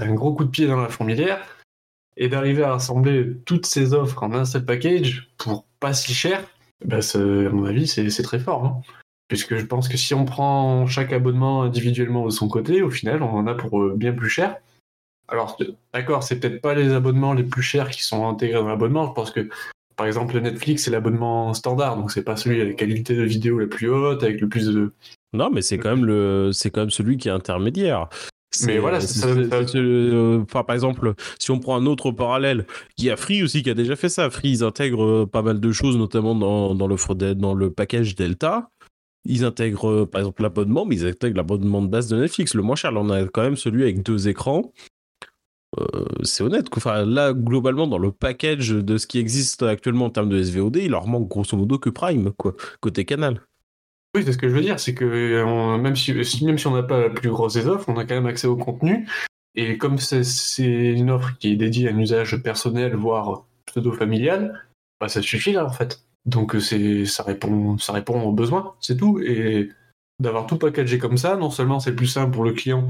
un 0.00 0.14
gros 0.14 0.34
coup 0.34 0.44
de 0.44 0.50
pied 0.50 0.66
dans 0.66 0.80
la 0.80 0.88
fourmilière. 0.88 1.40
Et 2.16 2.28
d'arriver 2.28 2.62
à 2.62 2.72
rassembler 2.72 3.36
toutes 3.44 3.66
ces 3.66 3.92
offres 3.92 4.22
en 4.22 4.32
un 4.34 4.44
seul 4.44 4.64
package 4.64 5.30
pour 5.36 5.66
pas 5.80 5.92
si 5.92 6.14
cher, 6.14 6.44
bah, 6.84 6.98
à 6.98 7.18
mon 7.50 7.64
avis, 7.64 7.88
c'est 7.88 8.22
très 8.22 8.38
fort. 8.38 8.64
Hein. 8.64 8.82
Puisque 9.28 9.56
je 9.56 9.64
pense 9.64 9.88
que 9.88 9.96
si 9.96 10.14
on 10.14 10.24
prend 10.24 10.86
chaque 10.86 11.12
abonnement 11.12 11.62
individuellement 11.62 12.26
de 12.26 12.30
son 12.30 12.48
côté, 12.48 12.82
au 12.82 12.90
final, 12.90 13.22
on 13.22 13.30
en 13.30 13.46
a 13.46 13.54
pour 13.54 13.82
euh, 13.82 13.94
bien 13.96 14.12
plus 14.12 14.28
cher. 14.28 14.58
Alors, 15.28 15.58
d'accord, 15.94 16.22
c'est 16.22 16.38
peut-être 16.38 16.60
pas 16.60 16.74
les 16.74 16.92
abonnements 16.92 17.32
les 17.32 17.44
plus 17.44 17.62
chers 17.62 17.88
qui 17.88 18.04
sont 18.04 18.28
intégrés 18.28 18.60
dans 18.60 18.68
l'abonnement. 18.68 19.06
Je 19.06 19.12
pense 19.12 19.30
que, 19.30 19.48
par 19.96 20.06
exemple, 20.06 20.38
Netflix, 20.38 20.84
c'est 20.84 20.90
l'abonnement 20.90 21.54
standard, 21.54 21.96
donc 21.96 22.10
c'est 22.10 22.22
pas 22.22 22.36
celui 22.36 22.60
avec 22.60 22.74
la 22.80 22.86
qualité 22.86 23.16
de 23.16 23.22
vidéo 23.22 23.58
la 23.58 23.66
plus 23.66 23.88
haute, 23.88 24.22
avec 24.22 24.40
le 24.40 24.48
plus 24.48 24.66
de. 24.66 24.92
Non, 25.34 25.50
mais 25.50 25.60
c'est 25.62 25.78
quand 25.78 25.90
même 25.90 26.04
le, 26.04 26.50
c'est 26.52 26.70
quand 26.70 26.80
même 26.82 26.90
celui 26.90 27.16
qui 27.16 27.28
est 27.28 27.32
intermédiaire. 27.32 28.08
Mais 28.66 28.78
voilà, 28.78 29.00
ça- 29.00 29.26
euh, 29.74 30.44
par 30.44 30.70
exemple, 30.72 31.14
si 31.40 31.50
on 31.50 31.58
prend 31.58 31.76
un 31.76 31.86
autre 31.86 32.12
parallèle, 32.12 32.66
il 32.98 33.04
y 33.04 33.10
a 33.10 33.16
Free 33.16 33.42
aussi 33.42 33.64
qui 33.64 33.70
a 33.70 33.74
déjà 33.74 33.96
fait 33.96 34.08
ça. 34.08 34.30
Free, 34.30 34.48
ils 34.50 34.62
intègrent 34.62 35.04
euh, 35.04 35.26
pas 35.26 35.42
mal 35.42 35.58
de 35.58 35.72
choses, 35.72 35.96
notamment 35.98 36.36
dans, 36.36 36.74
dans 36.76 36.86
l'offre 36.86 37.14
dans 37.14 37.54
le 37.54 37.70
package 37.70 38.14
Delta. 38.14 38.68
Ils 39.24 39.44
intègrent, 39.44 39.90
euh, 39.90 40.06
par 40.06 40.20
exemple, 40.20 40.42
l'abonnement, 40.42 40.84
mais 40.86 40.94
ils 40.96 41.06
intègrent 41.06 41.36
l'abonnement 41.38 41.82
de 41.82 41.88
base 41.88 42.06
de 42.06 42.16
Netflix. 42.16 42.54
Le 42.54 42.62
moins 42.62 42.76
cher, 42.76 42.92
là, 42.92 43.00
on 43.00 43.10
a 43.10 43.24
quand 43.26 43.42
même 43.42 43.56
celui 43.56 43.82
avec 43.82 44.04
deux 44.04 44.28
écrans. 44.28 44.72
Euh, 45.80 46.04
c'est 46.22 46.44
honnête. 46.44 46.66
Enfin, 46.76 47.04
là, 47.04 47.32
globalement, 47.32 47.88
dans 47.88 47.98
le 47.98 48.12
package 48.12 48.70
de 48.70 48.96
ce 48.98 49.06
qui 49.08 49.18
existe 49.18 49.64
actuellement 49.64 50.04
en 50.04 50.10
termes 50.10 50.28
de 50.28 50.40
SVOD, 50.40 50.76
il 50.76 50.90
leur 50.90 51.08
manque 51.08 51.28
grosso 51.28 51.56
modo 51.56 51.78
que 51.78 51.90
Prime, 51.90 52.30
quoi, 52.36 52.54
côté 52.80 53.04
canal. 53.04 53.40
Oui, 54.14 54.22
c'est 54.24 54.32
ce 54.32 54.38
que 54.38 54.48
je 54.48 54.54
veux 54.54 54.60
dire, 54.60 54.78
c'est 54.78 54.94
que 54.94 55.42
on- 55.44 55.78
même, 55.78 55.96
si, 55.96 56.12
même 56.44 56.58
si 56.58 56.66
on 56.66 56.74
n'a 56.74 56.82
pas 56.84 57.00
la 57.00 57.10
plus 57.10 57.30
grosse 57.30 57.54
des 57.54 57.66
offres, 57.66 57.88
on 57.88 57.96
a 57.98 58.04
quand 58.04 58.14
même 58.14 58.26
accès 58.26 58.46
au 58.46 58.56
contenu. 58.56 59.08
Et 59.56 59.76
comme 59.78 59.98
c'est 59.98 60.22
une 60.62 61.10
offre 61.10 61.36
qui 61.38 61.52
est 61.52 61.56
dédiée 61.56 61.88
à 61.88 61.92
un 61.92 61.98
usage 61.98 62.36
personnel, 62.42 62.94
voire 62.94 63.44
pseudo-familial, 63.66 64.66
bah, 65.00 65.08
ça 65.08 65.22
suffit 65.22 65.52
là 65.52 65.64
en 65.64 65.70
fait. 65.70 66.00
Donc 66.26 66.54
euh, 66.54 67.04
ça 67.06 67.22
répond, 67.22 67.76
ça 67.78 67.92
répond 67.92 68.20
aux 68.22 68.32
besoins, 68.32 68.74
c'est 68.80 68.96
tout. 68.96 69.18
Et 69.20 69.70
d'avoir 70.20 70.46
tout 70.46 70.58
packagé 70.58 70.98
comme 70.98 71.16
ça, 71.18 71.36
non 71.36 71.50
seulement 71.50 71.80
c'est 71.80 71.94
plus 71.94 72.06
simple 72.06 72.32
pour 72.32 72.44
le 72.44 72.52
client 72.52 72.88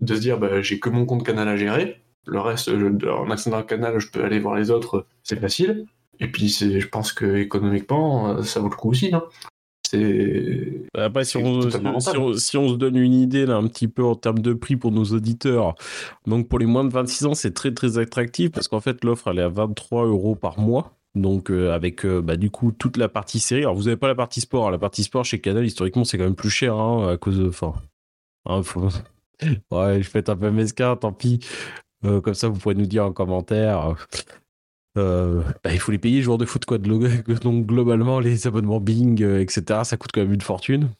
de 0.00 0.14
se 0.14 0.20
dire 0.20 0.38
bah, 0.38 0.62
j'ai 0.62 0.80
que 0.80 0.88
mon 0.88 1.04
compte 1.06 1.24
canal 1.24 1.48
à 1.48 1.56
gérer, 1.56 2.00
le 2.26 2.40
reste, 2.40 2.70
je- 2.78 3.08
en 3.08 3.30
accédant 3.30 3.60
au 3.60 3.64
canal, 3.64 3.98
je 3.98 4.10
peux 4.10 4.24
aller 4.24 4.38
voir 4.40 4.56
les 4.56 4.70
autres, 4.70 5.06
c'est 5.22 5.40
facile. 5.40 5.86
Et 6.20 6.28
puis 6.28 6.48
je 6.48 6.86
pense 6.88 7.12
que 7.12 7.36
économiquement, 7.36 8.30
euh, 8.30 8.42
ça 8.42 8.60
vaut 8.60 8.68
le 8.68 8.76
coup 8.76 8.90
aussi. 8.90 9.10
Hein. 9.14 9.22
C'est 9.90 10.82
Après, 10.94 11.24
si 11.24 11.36
on, 11.38 11.60
totalement 11.60 11.98
si, 12.00 12.08
rentable. 12.10 12.24
on, 12.24 12.34
si 12.34 12.56
on 12.56 12.68
se 12.68 12.74
donne 12.74 12.96
une 12.96 13.14
idée 13.14 13.46
là, 13.46 13.56
un 13.56 13.66
petit 13.68 13.88
peu 13.88 14.04
en 14.04 14.14
termes 14.14 14.40
de 14.40 14.52
prix 14.52 14.76
pour 14.76 14.92
nos 14.92 15.04
auditeurs, 15.04 15.74
donc 16.26 16.48
pour 16.48 16.58
les 16.58 16.66
moins 16.66 16.84
de 16.84 16.92
26 16.92 17.26
ans, 17.26 17.34
c'est 17.34 17.52
très 17.54 17.72
très 17.72 17.98
attractif 17.98 18.50
parce 18.50 18.68
qu'en 18.68 18.80
fait 18.80 19.02
l'offre 19.04 19.28
elle 19.30 19.38
est 19.38 19.42
à 19.42 19.48
23 19.48 20.06
euros 20.06 20.34
par 20.34 20.58
mois. 20.58 20.94
Donc 21.14 21.50
euh, 21.50 21.72
avec 21.72 22.04
euh, 22.04 22.20
bah, 22.20 22.36
du 22.36 22.50
coup 22.50 22.70
toute 22.70 22.96
la 22.96 23.08
partie 23.08 23.40
série. 23.40 23.62
Alors 23.62 23.74
vous 23.74 23.84
n'avez 23.84 23.96
pas 23.96 24.08
la 24.08 24.14
partie 24.14 24.40
sport. 24.40 24.68
hein. 24.68 24.70
La 24.70 24.78
partie 24.78 25.02
sport 25.02 25.24
chez 25.24 25.40
Canal 25.40 25.64
historiquement 25.64 26.04
c'est 26.04 26.18
quand 26.18 26.24
même 26.24 26.34
plus 26.36 26.50
cher 26.50 26.74
hein, 26.76 27.08
à 27.12 27.16
cause 27.16 27.38
de. 27.38 27.48
Enfin, 27.48 27.72
hein, 28.46 28.62
faut- 28.62 28.88
ouais, 29.70 30.02
je 30.02 30.08
fais 30.08 30.28
un 30.30 30.36
peu 30.36 30.50
mesquin, 30.50 30.94
tant 30.96 31.12
pis. 31.12 31.40
Euh, 32.04 32.20
comme 32.20 32.34
ça 32.34 32.48
vous 32.48 32.58
pourrez 32.58 32.74
nous 32.74 32.86
dire 32.86 33.04
en 33.06 33.12
commentaire. 33.12 33.96
Euh, 34.96 35.42
bah, 35.62 35.72
il 35.72 35.78
faut 35.78 35.92
les 35.92 35.98
payer 35.98 36.22
joueurs 36.22 36.38
de 36.38 36.46
foot 36.46 36.64
quoi. 36.64 36.78
Donc 37.42 37.66
globalement 37.66 38.20
les 38.20 38.46
abonnements 38.46 38.80
Bing 38.80 39.22
euh, 39.22 39.40
etc. 39.40 39.80
Ça 39.84 39.96
coûte 39.96 40.10
quand 40.12 40.20
même 40.20 40.32
une 40.32 40.40
fortune. 40.40 40.90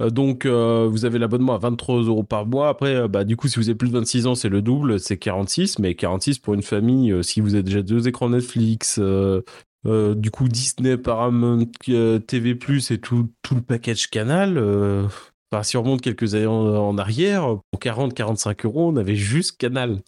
Euh, 0.00 0.10
donc 0.10 0.46
vous 0.46 1.04
avez 1.04 1.18
l'abonnement 1.18 1.54
à 1.54 1.58
23 1.58 2.02
euros 2.02 2.24
par 2.24 2.46
mois. 2.46 2.68
Après 2.68 3.08
bah 3.08 3.24
du 3.24 3.36
coup 3.36 3.48
si 3.48 3.58
vous 3.58 3.68
avez 3.68 3.76
plus 3.76 3.88
de 3.88 3.98
26 3.98 4.26
ans 4.26 4.34
c'est 4.34 4.48
le 4.48 4.62
double, 4.62 4.98
c'est 4.98 5.16
46. 5.16 5.78
Mais 5.78 5.94
46 5.94 6.38
pour 6.38 6.54
une 6.54 6.62
famille 6.62 7.14
si 7.22 7.40
vous 7.40 7.54
avez 7.54 7.62
déjà 7.62 7.82
deux 7.82 8.08
écrans 8.08 8.30
Netflix. 8.30 8.98
du 8.98 10.30
coup 10.30 10.48
Disney, 10.48 10.96
Paramount, 10.96 11.66
TV+, 12.26 12.50
et 12.90 12.98
tout, 12.98 13.28
le 13.54 13.60
package 13.60 14.08
canal. 14.10 15.08
si 15.62 15.76
on 15.76 15.82
remonte 15.82 16.00
quelques 16.00 16.34
années 16.34 16.46
en, 16.46 16.88
en 16.88 16.98
arrière, 16.98 17.58
pour 17.70 17.80
40-45 17.80 18.66
euros, 18.66 18.88
on 18.88 18.96
avait 18.96 19.16
juste 19.16 19.56
Canal. 19.58 20.00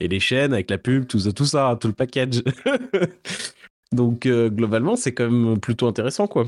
Et 0.00 0.08
les 0.08 0.20
chaînes 0.20 0.52
avec 0.52 0.70
la 0.70 0.78
pub, 0.78 1.06
tout 1.06 1.18
ça, 1.18 1.32
tout, 1.80 1.88
le 1.88 1.94
package. 1.94 2.42
Donc, 3.92 4.26
euh, 4.26 4.48
globalement, 4.48 4.96
c'est 4.96 5.12
quand 5.12 5.30
même 5.30 5.60
plutôt 5.60 5.86
intéressant, 5.86 6.26
quoi. 6.26 6.46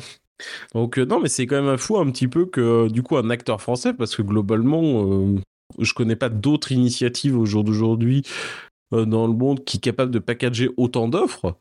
Donc, 0.75 0.99
euh, 0.99 1.04
non, 1.04 1.21
mais 1.21 1.28
c'est 1.28 1.47
quand 1.47 1.56
même 1.56 1.73
un 1.73 1.76
fou 1.76 1.99
un 1.99 2.11
petit 2.11 2.28
peu 2.28 2.47
que, 2.47 2.61
euh, 2.61 2.88
du 2.88 3.02
coup, 3.02 3.16
un 3.16 3.30
acteur 3.30 3.61
français, 3.61 3.94
parce 3.94 4.16
que 4.16 4.23
globalement, 4.23 4.82
euh, 4.82 5.37
je 5.78 5.94
connais 5.94 6.16
pas 6.16 6.28
d'autres 6.28 6.73
initiatives 6.73 7.38
au 7.38 7.47
jour 7.47 7.64
d'aujourd'hui 7.64 8.23
dans 8.92 9.26
le 9.26 9.32
monde 9.32 9.64
qui 9.64 9.78
est 9.78 9.80
capable 9.80 10.11
de 10.11 10.18
packager 10.18 10.68
autant 10.76 11.09
d'offres. 11.09 11.56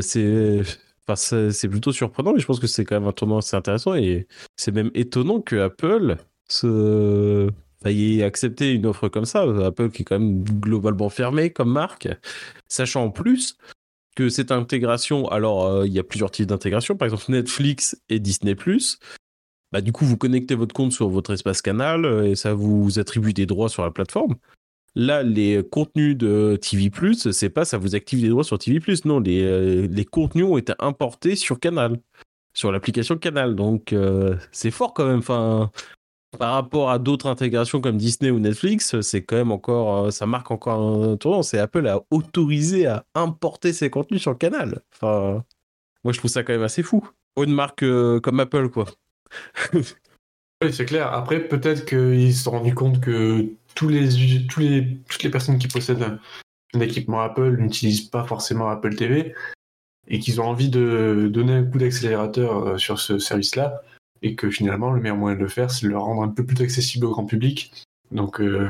C'est. 0.00 0.62
Enfin, 1.06 1.50
c'est 1.50 1.68
plutôt 1.68 1.92
surprenant, 1.92 2.32
mais 2.32 2.40
je 2.40 2.46
pense 2.46 2.60
que 2.60 2.66
c'est 2.66 2.86
quand 2.86 2.98
même 2.98 3.08
un 3.08 3.12
tournant 3.12 3.38
assez 3.38 3.56
intéressant 3.56 3.94
et 3.94 4.26
c'est 4.56 4.72
même 4.72 4.90
étonnant 4.94 5.42
que 5.42 5.56
Apple 5.56 6.16
se 6.48 7.50
ait 7.86 8.22
accepté 8.22 8.72
une 8.72 8.86
offre 8.86 9.08
comme 9.08 9.24
ça. 9.24 9.42
Apple 9.64 9.90
qui 9.90 10.02
est 10.02 10.04
quand 10.04 10.18
même 10.18 10.42
globalement 10.44 11.08
fermé 11.08 11.50
comme 11.50 11.72
marque, 11.72 12.08
sachant 12.68 13.04
en 13.04 13.10
plus 13.10 13.56
que 14.16 14.28
cette 14.28 14.52
intégration, 14.52 15.28
alors 15.28 15.66
euh, 15.66 15.86
il 15.86 15.92
y 15.92 15.98
a 15.98 16.04
plusieurs 16.04 16.30
types 16.30 16.46
d'intégration, 16.46 16.96
par 16.96 17.06
exemple 17.06 17.24
Netflix 17.28 18.00
et 18.08 18.18
Disney+. 18.18 18.56
Bah, 19.72 19.80
du 19.80 19.92
coup, 19.92 20.04
vous 20.04 20.16
connectez 20.16 20.54
votre 20.54 20.74
compte 20.74 20.92
sur 20.92 21.08
votre 21.08 21.32
espace 21.32 21.62
canal 21.62 22.04
euh, 22.04 22.26
et 22.26 22.34
ça 22.34 22.54
vous 22.54 22.98
attribue 22.98 23.32
des 23.32 23.46
droits 23.46 23.68
sur 23.68 23.84
la 23.84 23.90
plateforme. 23.90 24.36
Là, 24.96 25.22
les 25.22 25.62
contenus 25.70 26.16
de 26.16 26.58
TV+, 26.60 26.90
c'est 27.14 27.50
pas 27.50 27.64
ça 27.64 27.78
vous 27.78 27.94
active 27.94 28.20
des 28.20 28.28
droits 28.28 28.42
sur 28.42 28.58
TV+. 28.58 28.80
Non, 29.04 29.20
les, 29.20 29.42
euh, 29.42 29.86
les 29.88 30.04
contenus 30.04 30.44
ont 30.44 30.58
été 30.58 30.72
importés 30.80 31.36
sur 31.36 31.60
Canal, 31.60 32.00
sur 32.52 32.72
l'application 32.72 33.16
Canal. 33.16 33.54
Donc, 33.54 33.94
c'est 34.50 34.72
fort 34.72 34.92
quand 34.92 35.06
même. 35.06 35.20
Enfin, 35.20 35.70
par 36.38 36.54
rapport 36.54 36.90
à 36.90 36.98
d'autres 36.98 37.28
intégrations 37.28 37.80
comme 37.80 37.96
Disney 37.96 38.30
ou 38.30 38.38
Netflix, 38.38 39.00
c'est 39.00 39.22
quand 39.22 39.36
même 39.36 39.52
encore, 39.52 40.06
euh, 40.06 40.10
ça 40.10 40.26
marque 40.26 40.50
encore 40.50 40.80
un 40.80 41.16
tournant. 41.16 41.42
C'est 41.42 41.58
Apple 41.58 41.86
a 41.86 42.00
autorisé 42.10 42.86
à 42.86 43.04
importer 43.14 43.72
ses 43.72 43.90
contenus 43.90 44.22
sur 44.22 44.38
Canal. 44.38 44.80
Enfin, 44.94 45.44
moi, 46.04 46.12
je 46.12 46.18
trouve 46.18 46.30
ça 46.30 46.42
quand 46.42 46.52
même 46.52 46.62
assez 46.62 46.82
fou. 46.82 47.08
Pour 47.34 47.44
une 47.44 47.54
marque 47.54 47.82
euh, 47.82 48.20
comme 48.20 48.40
Apple, 48.40 48.68
quoi. 48.70 48.86
Oui, 50.62 50.74
c'est 50.74 50.84
clair. 50.84 51.10
Après, 51.14 51.40
peut-être 51.40 51.86
qu'ils 51.86 52.34
se 52.34 52.42
sont 52.42 52.50
rendus 52.50 52.74
compte 52.74 53.00
que 53.00 53.46
toutes 53.74 53.92
les 53.92 55.30
personnes 55.30 55.58
qui 55.58 55.68
possèdent 55.68 56.02
un, 56.02 56.18
un 56.74 56.80
équipement 56.80 57.20
Apple 57.20 57.56
n'utilisent 57.56 58.08
pas 58.08 58.24
forcément 58.24 58.68
Apple 58.68 58.94
TV 58.94 59.34
et 60.08 60.18
qu'ils 60.18 60.40
ont 60.40 60.44
envie 60.44 60.68
de 60.68 61.30
donner 61.32 61.54
un 61.54 61.64
coup 61.64 61.78
d'accélérateur 61.78 62.66
euh, 62.66 62.78
sur 62.78 62.98
ce 62.98 63.18
service-là 63.18 63.82
et 64.22 64.34
que 64.34 64.50
finalement, 64.50 64.92
le 64.92 65.00
meilleur 65.00 65.16
moyen 65.16 65.36
de 65.36 65.42
le 65.42 65.48
faire, 65.48 65.70
c'est 65.70 65.86
de 65.86 65.90
le 65.90 65.98
rendre 65.98 66.22
un 66.22 66.28
peu 66.28 66.44
plus 66.44 66.62
accessible 66.62 67.06
au 67.06 67.10
grand 67.10 67.26
public. 67.26 67.72
Donc, 68.12 68.40
euh, 68.40 68.68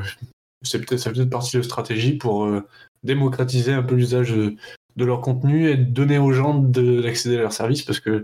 c'est 0.61 0.79
peut-être, 0.79 0.99
ça 0.99 1.11
peut-être 1.11 1.29
partie 1.29 1.57
de 1.57 1.61
stratégie 1.61 2.13
pour 2.13 2.45
euh, 2.45 2.61
démocratiser 3.03 3.73
un 3.73 3.83
peu 3.83 3.95
l'usage 3.95 4.31
de, 4.31 4.55
de 4.95 5.05
leur 5.05 5.21
contenu 5.21 5.69
et 5.69 5.75
donner 5.75 6.17
aux 6.17 6.31
gens 6.31 6.57
de- 6.57 7.01
d'accéder 7.01 7.37
à 7.37 7.41
leur 7.41 7.53
service 7.53 7.81
parce 7.81 7.99
que 7.99 8.23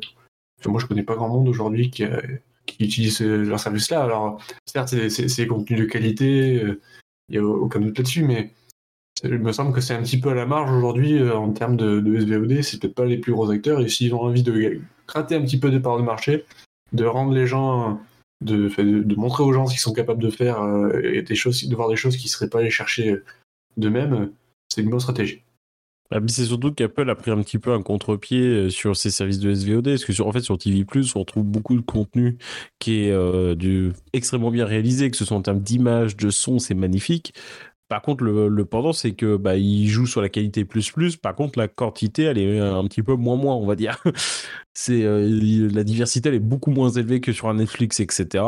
moi, 0.65 0.79
je 0.79 0.85
connais 0.85 1.03
pas 1.03 1.15
grand 1.15 1.29
monde 1.29 1.47
aujourd'hui 1.47 1.91
qui, 1.91 2.03
utilisent 2.79 3.21
euh, 3.21 3.43
leur 3.43 3.59
service-là. 3.59 4.03
Alors, 4.03 4.41
certes, 4.65 4.89
c'est 5.09 5.35
des 5.35 5.47
contenus 5.47 5.79
de 5.79 5.85
qualité, 5.85 6.63
il 7.29 7.31
n'y 7.31 7.37
a 7.37 7.43
aucun 7.43 7.79
doute 7.79 7.97
là-dessus, 7.97 8.23
mais 8.23 8.51
il 9.23 9.39
me 9.39 9.51
semble 9.51 9.73
que 9.73 9.81
c'est 9.81 9.95
un 9.95 10.03
petit 10.03 10.19
peu 10.19 10.29
à 10.29 10.33
la 10.35 10.45
marge 10.45 10.71
aujourd'hui 10.71 11.27
en 11.29 11.51
termes 11.51 11.75
de, 11.75 11.99
de 11.99 12.19
SVOD. 12.19 12.61
C'est 12.61 12.79
peut-être 12.79 12.95
pas 12.95 13.05
les 13.05 13.17
plus 13.17 13.33
gros 13.33 13.49
acteurs. 13.49 13.81
Et 13.81 13.89
s'ils 13.89 14.13
ont 14.13 14.21
envie 14.21 14.43
de 14.43 14.79
gratter 15.07 15.35
un 15.35 15.41
petit 15.41 15.59
peu 15.59 15.71
des 15.71 15.79
parts 15.79 15.97
de 15.97 16.03
marché, 16.03 16.45
de 16.93 17.05
rendre 17.05 17.33
les 17.33 17.47
gens, 17.47 17.99
de, 18.41 19.15
montrer 19.15 19.43
aux 19.43 19.53
gens 19.53 19.67
ce 19.67 19.73
qu'ils 19.73 19.81
sont 19.81 19.93
capables 19.93 20.21
de 20.21 20.29
faire 20.29 20.61
euh, 20.61 21.01
et 21.01 21.21
des 21.21 21.35
choses, 21.35 21.67
de 21.67 21.75
voir 21.75 21.89
des 21.89 21.95
choses 21.95 22.17
qu'ils 22.17 22.27
ne 22.27 22.31
seraient 22.31 22.49
pas 22.49 22.59
allés 22.59 22.69
chercher 22.69 23.11
euh, 23.11 23.23
d'eux-mêmes, 23.77 24.31
c'est 24.69 24.81
une 24.81 24.89
bonne 24.89 24.99
stratégie. 24.99 25.43
Ah, 26.09 26.19
c'est 26.27 26.45
surtout 26.45 26.71
qu'Apple 26.71 27.09
a 27.09 27.15
pris 27.15 27.31
un 27.31 27.41
petit 27.41 27.59
peu 27.59 27.73
un 27.73 27.81
contre-pied 27.81 28.41
euh, 28.41 28.69
sur 28.69 28.95
ses 28.95 29.11
services 29.11 29.39
de 29.39 29.53
SVOD, 29.53 29.85
parce 29.85 30.05
que 30.05 30.13
sur, 30.13 30.27
en 30.27 30.31
fait 30.31 30.41
sur 30.41 30.57
TV+, 30.57 30.85
on 31.15 31.25
trouve 31.25 31.43
beaucoup 31.43 31.75
de 31.75 31.81
contenu 31.81 32.37
qui 32.79 33.05
est 33.05 33.13
extrêmement 34.13 34.51
bien 34.51 34.65
réalisé, 34.65 35.11
que 35.11 35.17
ce 35.17 35.25
soit 35.25 35.37
en 35.37 35.41
termes 35.41 35.59
d'image, 35.59 36.15
de 36.15 36.29
son, 36.29 36.59
c'est 36.59 36.75
magnifique. 36.75 37.33
Par 37.89 38.01
contre, 38.01 38.23
le, 38.25 38.65
pendant, 38.65 38.91
c'est 38.91 39.13
que 39.13 39.37
bah, 39.37 39.53
joue 39.57 40.07
sur 40.07 40.21
la 40.21 40.27
qualité 40.27 40.65
plus 40.65 40.91
plus. 40.91 41.15
Par 41.15 41.35
contre, 41.35 41.57
la 41.57 41.69
quantité, 41.69 42.23
elle 42.23 42.37
est 42.37 42.59
un 42.59 42.83
petit 42.83 43.01
peu 43.01 43.15
moins 43.15 43.37
moins, 43.37 43.55
on 43.55 43.65
va 43.65 43.75
dire. 43.75 44.03
c'est 44.73 45.03
euh, 45.03 45.69
la 45.71 45.83
diversité, 45.83 46.29
elle 46.29 46.35
est 46.35 46.39
beaucoup 46.39 46.71
moins 46.71 46.89
élevée 46.89 47.21
que 47.21 47.31
sur 47.31 47.47
un 47.47 47.55
Netflix, 47.55 47.99
etc. 48.01 48.43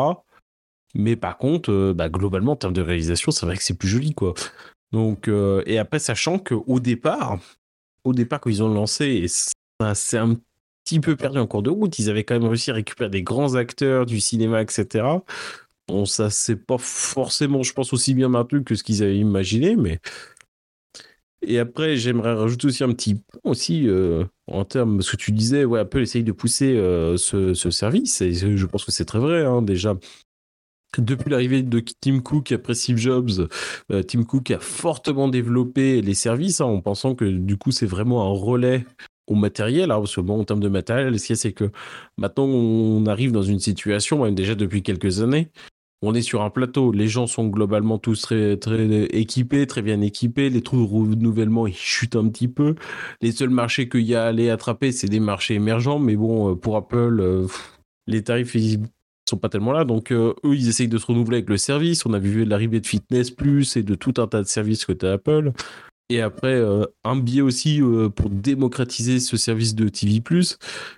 Mais 0.94 1.16
par 1.16 1.38
contre, 1.38 1.72
euh, 1.72 1.94
bah, 1.94 2.10
globalement, 2.10 2.54
en 2.54 2.56
termes 2.58 2.74
de 2.74 2.82
réalisation, 2.82 3.32
c'est 3.32 3.46
vrai 3.46 3.56
que 3.56 3.64
c'est 3.64 3.78
plus 3.78 3.88
joli, 3.88 4.14
quoi. 4.14 4.34
Donc, 4.92 5.28
euh, 5.28 5.64
et 5.66 5.78
après, 5.78 6.00
sachant 6.00 6.40
qu'au 6.40 6.80
départ, 6.80 7.40
au 8.04 8.14
départ, 8.14 8.42
quand 8.42 8.50
ils 8.50 8.64
ont 8.64 8.74
lancé, 8.74 9.26
s'est 9.28 10.18
un 10.18 10.36
petit 10.84 11.00
peu 11.00 11.16
perdu 11.16 11.38
en 11.38 11.48
cours 11.48 11.64
de 11.64 11.70
route, 11.70 11.98
ils 12.00 12.10
avaient 12.10 12.24
quand 12.24 12.34
même 12.34 12.48
réussi 12.50 12.72
à 12.72 12.74
récupérer 12.74 13.10
des 13.10 13.24
grands 13.24 13.56
acteurs 13.56 14.06
du 14.06 14.20
cinéma, 14.20 14.62
etc. 14.62 15.06
Bon, 15.90 16.06
ça, 16.06 16.30
c'est 16.30 16.56
pas 16.56 16.78
forcément, 16.78 17.64
je 17.64 17.74
pense, 17.74 17.94
aussi 17.94 18.14
bien 18.14 18.30
maintenu 18.30 18.64
que 18.64 18.76
ce 18.76 18.84
qu'ils 18.84 19.02
avaient 19.02 19.18
imaginé, 19.18 19.76
mais. 19.76 20.00
Et 21.42 21.58
après, 21.58 21.96
j'aimerais 21.96 22.34
rajouter 22.34 22.68
aussi 22.68 22.84
un 22.84 22.92
petit 22.92 23.16
point 23.16 23.52
aussi 23.52 23.88
euh, 23.88 24.26
en 24.48 24.66
termes, 24.66 25.02
ce 25.02 25.12
que 25.12 25.18
tu 25.18 25.32
disais, 25.32 25.64
ouais, 25.66 25.80
Apple 25.80 26.02
essaye 26.02 26.24
de 26.24 26.34
pousser 26.34 26.76
euh, 26.76 27.16
ce, 27.18 27.54
ce 27.54 27.72
service, 27.72 28.20
et 28.22 28.34
je 28.34 28.66
pense 28.66 28.84
que 28.84 28.92
c'est 28.92 29.06
très 29.06 29.20
vrai, 29.20 29.46
hein, 29.46 29.62
déjà. 29.62 29.96
depuis 30.98 31.30
l'arrivée 31.30 31.62
de 31.62 31.84
Tim 32.02 32.20
Cook 32.20 32.52
après 32.52 32.74
Steve 32.74 32.98
Jobs, 32.98 33.48
euh, 33.92 34.04
Tim 34.04 34.24
Cook 34.24 34.52
a 34.52 34.60
fortement 34.60 35.28
développé 35.28 36.02
les 36.02 36.16
services 36.16 36.62
hein, 36.62 36.66
en 36.66 36.82
pensant 36.82 37.16
que 37.16 37.26
du 37.26 37.58
coup 37.58 37.72
c'est 37.72 37.86
vraiment 37.86 38.24
un 38.24 38.34
relais 38.38 38.86
au 39.28 39.36
matériel, 39.36 39.92
hein, 39.92 40.00
parce 40.00 40.16
que 40.16 40.22
bon, 40.22 40.40
en 40.42 40.44
termes 40.46 40.60
de 40.60 40.70
matériel, 40.70 41.20
ce 41.20 41.28
qu'il 41.28 41.36
y 41.36 41.40
a, 41.40 41.42
c'est 41.42 41.54
que 41.54 41.72
maintenant 42.18 42.46
on 42.46 43.06
arrive 43.06 43.32
dans 43.32 43.44
une 43.44 43.60
situation, 43.60 44.24
même 44.24 44.36
déjà 44.36 44.56
depuis 44.56 44.82
quelques 44.82 45.22
années, 45.22 45.52
on 46.02 46.14
est 46.14 46.22
sur 46.22 46.42
un 46.42 46.50
plateau, 46.50 46.92
les 46.92 47.08
gens 47.08 47.28
sont 47.28 47.48
globalement 47.48 47.98
tous 47.98 48.22
très, 48.22 48.58
équipés, 49.12 49.68
très 49.68 49.82
bien 49.82 50.02
équipés, 50.02 50.50
les 50.50 50.62
trous 50.62 50.78
de 50.78 50.90
renouvellement 50.90 51.68
ils 51.68 51.76
chutent 51.76 52.16
un 52.16 52.28
petit 52.30 52.48
peu, 52.48 52.76
les 53.22 53.32
seuls 53.32 53.50
marchés 53.50 53.90
qu'il 53.90 54.02
y 54.02 54.16
a 54.16 54.24
à 54.24 54.28
aller 54.28 54.50
attraper, 54.50 54.92
c'est 54.92 55.10
des 55.10 55.20
marchés 55.20 55.56
émergents, 55.56 56.00
mais 56.00 56.16
bon, 56.16 56.52
euh, 56.52 56.56
pour 56.56 56.78
Apple, 56.78 57.20
euh, 57.20 57.48
les 58.08 58.24
tarifs 58.24 58.56
sont 59.30 59.38
pas 59.38 59.50
tellement 59.50 59.72
là. 59.72 59.86
Donc, 59.86 60.12
euh, 60.12 60.34
eux, 60.44 60.56
ils 60.56 60.68
essayent 60.68 60.88
de 60.88 60.98
se 60.98 61.06
renouveler 61.06 61.38
avec 61.38 61.50
le 61.50 61.58
service. 61.58 62.06
On 62.06 62.14
a 62.14 62.20
vu 62.20 62.44
l'arrivée 62.44 62.82
de 62.82 62.88
Fitness 62.88 63.32
Plus 63.32 63.78
et 63.78 63.84
de 63.84 63.96
tout 63.96 64.14
un 64.18 64.28
tas 64.28 64.42
de 64.42 64.48
services 64.48 64.86
côté 64.86 65.08
Apple. 65.08 65.54
Et 66.10 66.22
après, 66.22 66.54
euh, 66.54 66.86
un 67.04 67.16
biais 67.16 67.42
aussi 67.42 67.82
euh, 67.82 68.10
pour 68.10 68.32
démocratiser 68.32 69.20
ce 69.20 69.38
service 69.38 69.76
de 69.76 69.90
TV+, 69.90 70.22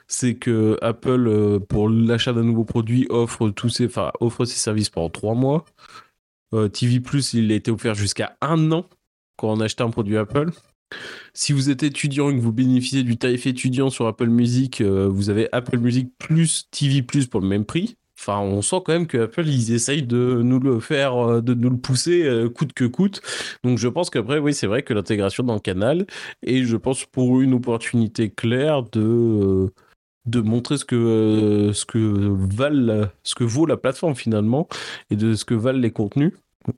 c'est 0.08 0.36
que 0.36 0.78
Apple, 0.82 1.60
pour 1.68 1.90
l'achat 1.90 2.32
d'un 2.32 2.44
nouveau 2.44 2.64
produit, 2.64 3.08
offre 3.10 3.50
tous 3.50 3.70
ses, 3.70 3.88
enfin, 3.88 4.12
offre 4.22 4.46
ses 4.46 4.58
services 4.58 4.90
pendant 4.90 5.10
trois 5.10 5.36
mois. 5.36 5.66
TV+, 6.74 7.02
il 7.34 7.52
a 7.52 7.56
été 7.56 7.72
offert 7.72 7.96
jusqu'à 7.96 8.36
un 8.42 8.74
an 8.74 8.86
quand 9.38 9.54
on 9.54 9.62
achetait 9.62 9.84
un 9.84 9.90
produit 9.90 10.18
Apple. 10.18 10.52
Si 11.34 11.54
vous 11.54 11.70
êtes 11.70 11.84
étudiant 11.84 12.30
et 12.30 12.36
que 12.36 12.42
vous 12.42 12.52
bénéficiez 12.52 13.04
du 13.04 13.16
tarif 13.18 13.48
étudiant 13.48 13.90
sur 13.90 14.06
Apple 14.06 14.28
Music, 14.28 14.82
vous 14.82 15.30
avez 15.30 15.48
Apple 15.54 15.78
Music 15.78 16.10
plus 16.18 16.68
TV 16.70 17.04
pour 17.04 17.40
le 17.40 17.48
même 17.48 17.64
prix. 17.64 17.96
Enfin, 18.22 18.40
on 18.40 18.62
sent 18.62 18.84
quand 18.86 18.94
même 18.94 19.08
que 19.08 19.18
Apple, 19.18 19.48
ils 19.48 19.74
essayent 19.74 20.04
de 20.04 20.44
nous 20.44 20.60
le 20.60 20.80
faire, 20.80 21.18
euh, 21.18 21.42
de 21.42 21.56
nous 21.56 21.72
le 21.72 21.78
pousser 21.78 22.24
euh, 22.24 22.50
coûte 22.50 22.72
que 22.72 22.86
coûte. 22.86 23.20
Donc, 23.64 23.80
je 23.80 23.88
pense 23.88 24.12
qu'après, 24.12 24.38
oui, 24.38 24.54
c'est 24.54 24.68
vrai 24.68 24.84
que 24.84 24.94
l'intégration 24.94 25.44
dans 25.44 25.56
le 25.56 25.60
canal, 25.60 26.06
et 26.44 26.64
je 26.64 26.78
pense 26.78 27.04
pour 27.06 27.42
une 27.42 27.56
opportunité 27.56 28.30
claire 28.30 28.84
de, 28.84 29.02
euh, 29.02 29.74
de 30.28 30.40
montrer 30.40 30.78
ce 30.78 30.86
que, 30.86 31.72
ce, 31.74 31.84
que 31.84 31.98
valent, 31.98 33.10
ce 33.24 33.34
que 33.34 33.44
vaut 33.44 33.66
la 33.66 33.78
plateforme 33.78 34.14
finalement, 34.14 34.68
et 35.10 35.16
de 35.16 35.34
ce 35.34 35.44
que 35.44 35.56
valent 35.56 35.80
les 35.80 35.92
contenus. 35.92 36.34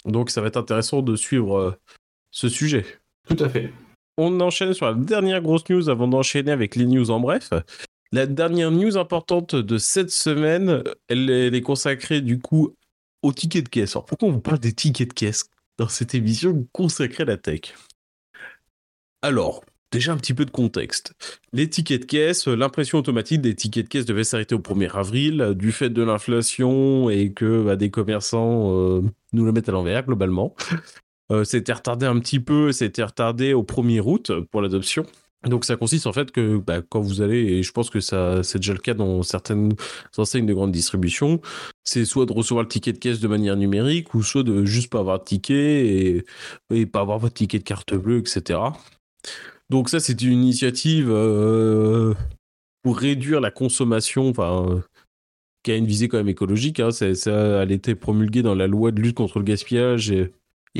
Donc, 0.05 0.29
ça 0.29 0.39
va 0.39 0.47
être 0.47 0.55
intéressant 0.55 1.01
de 1.01 1.17
suivre 1.17 1.77
ce 2.31 2.47
sujet. 2.47 2.85
Tout 3.27 3.43
à 3.43 3.49
fait. 3.49 3.73
On 4.17 4.39
enchaîne 4.39 4.73
sur 4.73 4.85
la 4.85 4.93
dernière 4.93 5.41
grosse 5.41 5.67
news 5.69 5.89
avant 5.89 6.07
d'enchaîner 6.07 6.51
avec 6.51 6.77
les 6.77 6.85
news 6.85 7.11
en 7.11 7.19
bref. 7.19 7.49
La 8.13 8.27
dernière 8.27 8.69
news 8.69 8.95
importante 8.95 9.55
de 9.55 9.79
cette 9.79 10.11
semaine, 10.11 10.83
elle, 11.07 11.31
est 11.31 11.61
consacrée 11.61 12.21
du 12.21 12.37
coup 12.37 12.75
aux 13.23 13.33
tickets 13.33 13.63
de 13.63 13.69
caisse. 13.69 13.95
Alors 13.95 14.05
pourquoi 14.05 14.29
on 14.29 14.33
vous 14.33 14.39
parle 14.39 14.59
des 14.59 14.71
tickets 14.71 15.09
de 15.09 15.13
caisse 15.13 15.45
dans 15.79 15.87
cette 15.87 16.13
émission 16.13 16.67
consacrée 16.73 17.23
à 17.23 17.25
la 17.25 17.37
tech? 17.37 17.73
Alors, 19.23 19.65
déjà 19.91 20.13
un 20.13 20.17
petit 20.17 20.35
peu 20.35 20.45
de 20.45 20.51
contexte. 20.51 21.15
Les 21.53 21.67
tickets 21.67 22.01
de 22.01 22.05
caisse, 22.05 22.45
l'impression 22.45 22.99
automatique 22.99 23.41
des 23.41 23.55
tickets 23.55 23.85
de 23.85 23.89
caisse 23.89 24.05
devait 24.05 24.23
s'arrêter 24.23 24.53
au 24.53 24.59
1er 24.59 24.91
avril 24.91 25.53
du 25.55 25.71
fait 25.71 25.89
de 25.89 26.03
l'inflation 26.03 27.09
et 27.09 27.33
que 27.33 27.63
bah, 27.63 27.77
des 27.77 27.89
commerçants 27.89 28.77
euh, 28.77 29.01
nous 29.31 29.43
le 29.43 29.51
mettent 29.51 29.69
à 29.69 29.71
l'envers 29.71 30.05
globalement. 30.05 30.55
Euh, 31.31 31.45
c'était 31.45 31.73
retardé 31.73 32.05
un 32.05 32.19
petit 32.19 32.39
peu, 32.39 32.71
c'était 32.73 33.01
retardé 33.01 33.53
au 33.53 33.63
1er 33.63 34.01
août 34.01 34.31
pour 34.51 34.61
l'adoption. 34.61 35.03
Donc 35.45 35.65
ça 35.65 35.75
consiste 35.75 36.07
en 36.07 36.13
fait 36.13 36.31
que 36.31 36.57
bah, 36.57 36.81
quand 36.87 37.01
vous 37.01 37.21
allez, 37.21 37.39
et 37.39 37.63
je 37.63 37.71
pense 37.71 37.89
que 37.89 37.99
ça 37.99 38.43
c'est 38.43 38.59
déjà 38.59 38.73
le 38.73 38.79
cas 38.79 38.93
dans 38.93 39.23
certaines 39.23 39.73
enseignes 40.17 40.45
de 40.45 40.53
grande 40.53 40.71
distribution, 40.71 41.41
c'est 41.83 42.05
soit 42.05 42.25
de 42.25 42.33
recevoir 42.33 42.63
le 42.63 42.69
ticket 42.69 42.93
de 42.93 42.97
caisse 42.97 43.19
de 43.19 43.27
manière 43.27 43.57
numérique 43.57 44.13
ou 44.13 44.23
soit 44.23 44.43
de 44.43 44.63
juste 44.63 44.89
pas 44.89 44.99
avoir 44.99 45.19
de 45.19 45.25
ticket 45.25 46.23
et, 46.69 46.85
pas 46.85 47.01
avoir 47.01 47.19
votre 47.19 47.33
ticket 47.33 47.59
de 47.59 47.63
carte 47.63 47.93
bleue, 47.93 48.19
etc. 48.19 48.59
Donc 49.69 49.89
ça 49.89 49.99
c'est 49.99 50.21
une 50.21 50.43
initiative 50.43 51.09
euh, 51.09 52.13
pour 52.83 52.97
réduire 52.97 53.41
la 53.41 53.51
consommation, 53.51 54.29
enfin 54.29 54.81
qui 55.63 55.71
a 55.71 55.77
une 55.77 55.85
visée 55.85 56.09
quand 56.09 56.17
même 56.17 56.29
écologique. 56.29 56.79
Hein, 56.79 56.91
ça, 56.91 57.15
ça, 57.15 57.63
elle 57.63 57.71
a 57.71 57.73
été 57.73 57.95
promulguée 57.95 58.43
dans 58.43 58.55
la 58.55 58.67
loi 58.67 58.91
de 58.91 59.01
lutte 59.01 59.15
contre 59.15 59.39
le 59.39 59.45
gaspillage 59.45 60.11
et, 60.11 60.31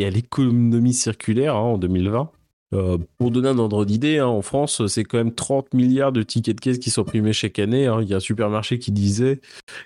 à 0.05 0.09
l'économie 0.09 0.93
circulaire 0.93 1.55
hein, 1.55 1.61
en 1.61 1.77
2020. 1.77 2.31
Euh, 2.73 2.97
pour 3.19 3.29
donner 3.29 3.49
un 3.49 3.59
ordre 3.59 3.85
d'idée, 3.85 4.17
hein, 4.17 4.27
en 4.27 4.41
France, 4.41 4.87
c'est 4.87 5.03
quand 5.03 5.17
même 5.17 5.33
30 5.33 5.73
milliards 5.73 6.11
de 6.11 6.23
tickets 6.23 6.55
de 6.55 6.61
caisse 6.61 6.79
qui 6.79 6.89
sont 6.89 7.01
imprimés 7.01 7.33
chaque 7.33 7.59
année. 7.59 7.85
Hein. 7.85 7.99
Il 8.01 8.09
y 8.09 8.13
a 8.13 8.17
un 8.17 8.21
supermarché 8.21 8.79
qui 8.79 8.91
disait, 8.91 9.41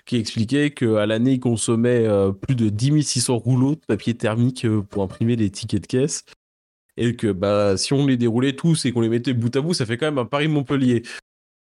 qui 0.06 0.16
expliquait 0.16 0.70
qu'à 0.70 1.04
l'année, 1.04 1.32
il 1.32 1.40
consommait 1.40 2.06
euh, 2.06 2.32
plus 2.32 2.54
de 2.54 2.70
10 2.70 3.02
600 3.02 3.36
rouleaux 3.36 3.74
de 3.74 3.80
papier 3.86 4.14
thermique 4.14 4.64
euh, 4.64 4.80
pour 4.80 5.02
imprimer 5.02 5.36
des 5.36 5.50
tickets 5.50 5.82
de 5.82 5.86
caisse. 5.86 6.24
Et 6.96 7.14
que 7.14 7.30
bah, 7.30 7.76
si 7.76 7.92
on 7.92 8.06
les 8.06 8.16
déroulait 8.16 8.56
tous 8.56 8.86
et 8.86 8.92
qu'on 8.92 9.02
les 9.02 9.08
mettait 9.08 9.34
bout 9.34 9.54
à 9.54 9.60
bout, 9.60 9.74
ça 9.74 9.86
fait 9.86 9.98
quand 9.98 10.06
même 10.06 10.18
un 10.18 10.24
Paris-Montpellier. 10.24 11.02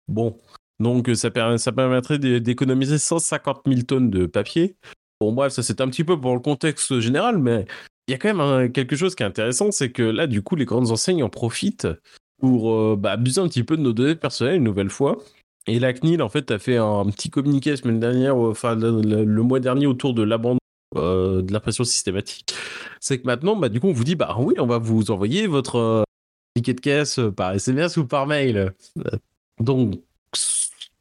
Bon, 0.07 0.38
donc 0.79 1.09
ça 1.15 1.31
permettrait 1.31 2.19
d'économiser 2.19 2.97
150 2.99 3.63
000 3.67 3.81
tonnes 3.81 4.09
de 4.09 4.27
papier. 4.27 4.77
Bon, 5.19 5.33
bref, 5.33 5.51
ça 5.51 5.63
c'est 5.63 5.81
un 5.81 5.89
petit 5.89 6.03
peu 6.05 6.19
pour 6.19 6.33
le 6.35 6.39
contexte 6.39 6.99
général, 6.99 7.38
mais 7.38 7.65
il 8.07 8.11
y 8.11 8.13
a 8.13 8.17
quand 8.17 8.33
même 8.33 8.71
quelque 8.71 8.95
chose 8.95 9.15
qui 9.15 9.23
est 9.23 9.25
intéressant, 9.25 9.71
c'est 9.71 9.91
que 9.91 10.03
là, 10.03 10.27
du 10.27 10.41
coup, 10.41 10.55
les 10.55 10.65
grandes 10.65 10.91
enseignes 10.91 11.23
en 11.23 11.29
profitent 11.29 11.87
pour 12.39 12.73
euh, 12.73 12.95
bah, 12.97 13.13
abuser 13.13 13.41
un 13.41 13.47
petit 13.47 13.63
peu 13.63 13.77
de 13.77 13.81
nos 13.81 13.93
données 13.93 14.15
personnelles 14.15 14.57
une 14.57 14.63
nouvelle 14.63 14.89
fois. 14.89 15.17
Et 15.67 15.79
la 15.79 15.93
CNIL, 15.93 16.21
en 16.21 16.29
fait, 16.29 16.51
a 16.51 16.59
fait 16.59 16.77
un 16.77 17.05
petit 17.07 17.29
communiqué 17.29 17.71
la 17.71 17.77
semaine 17.77 17.99
dernière, 17.99 18.37
enfin 18.37 18.75
le, 18.75 19.25
mois 19.41 19.59
dernier, 19.59 19.87
autour 19.87 20.13
de 20.13 20.21
l'abandon 20.21 20.59
euh, 20.95 21.41
de 21.41 21.51
l'impression 21.51 21.83
systématique. 21.83 22.53
C'est 22.99 23.19
que 23.19 23.25
maintenant, 23.25 23.55
bah, 23.55 23.69
du 23.69 23.79
coup, 23.79 23.87
on 23.87 23.93
vous 23.93 24.03
dit, 24.03 24.15
bah 24.15 24.35
oui, 24.39 24.53
on 24.59 24.67
va 24.67 24.77
vous 24.77 25.09
envoyer 25.09 25.47
votre 25.47 25.77
euh, 25.77 26.03
ticket 26.55 26.75
de 26.75 26.81
caisse 26.81 27.19
par 27.35 27.53
SMS 27.53 27.97
ou 27.97 28.05
par 28.05 28.27
mail. 28.27 28.73
Donc, 29.59 29.95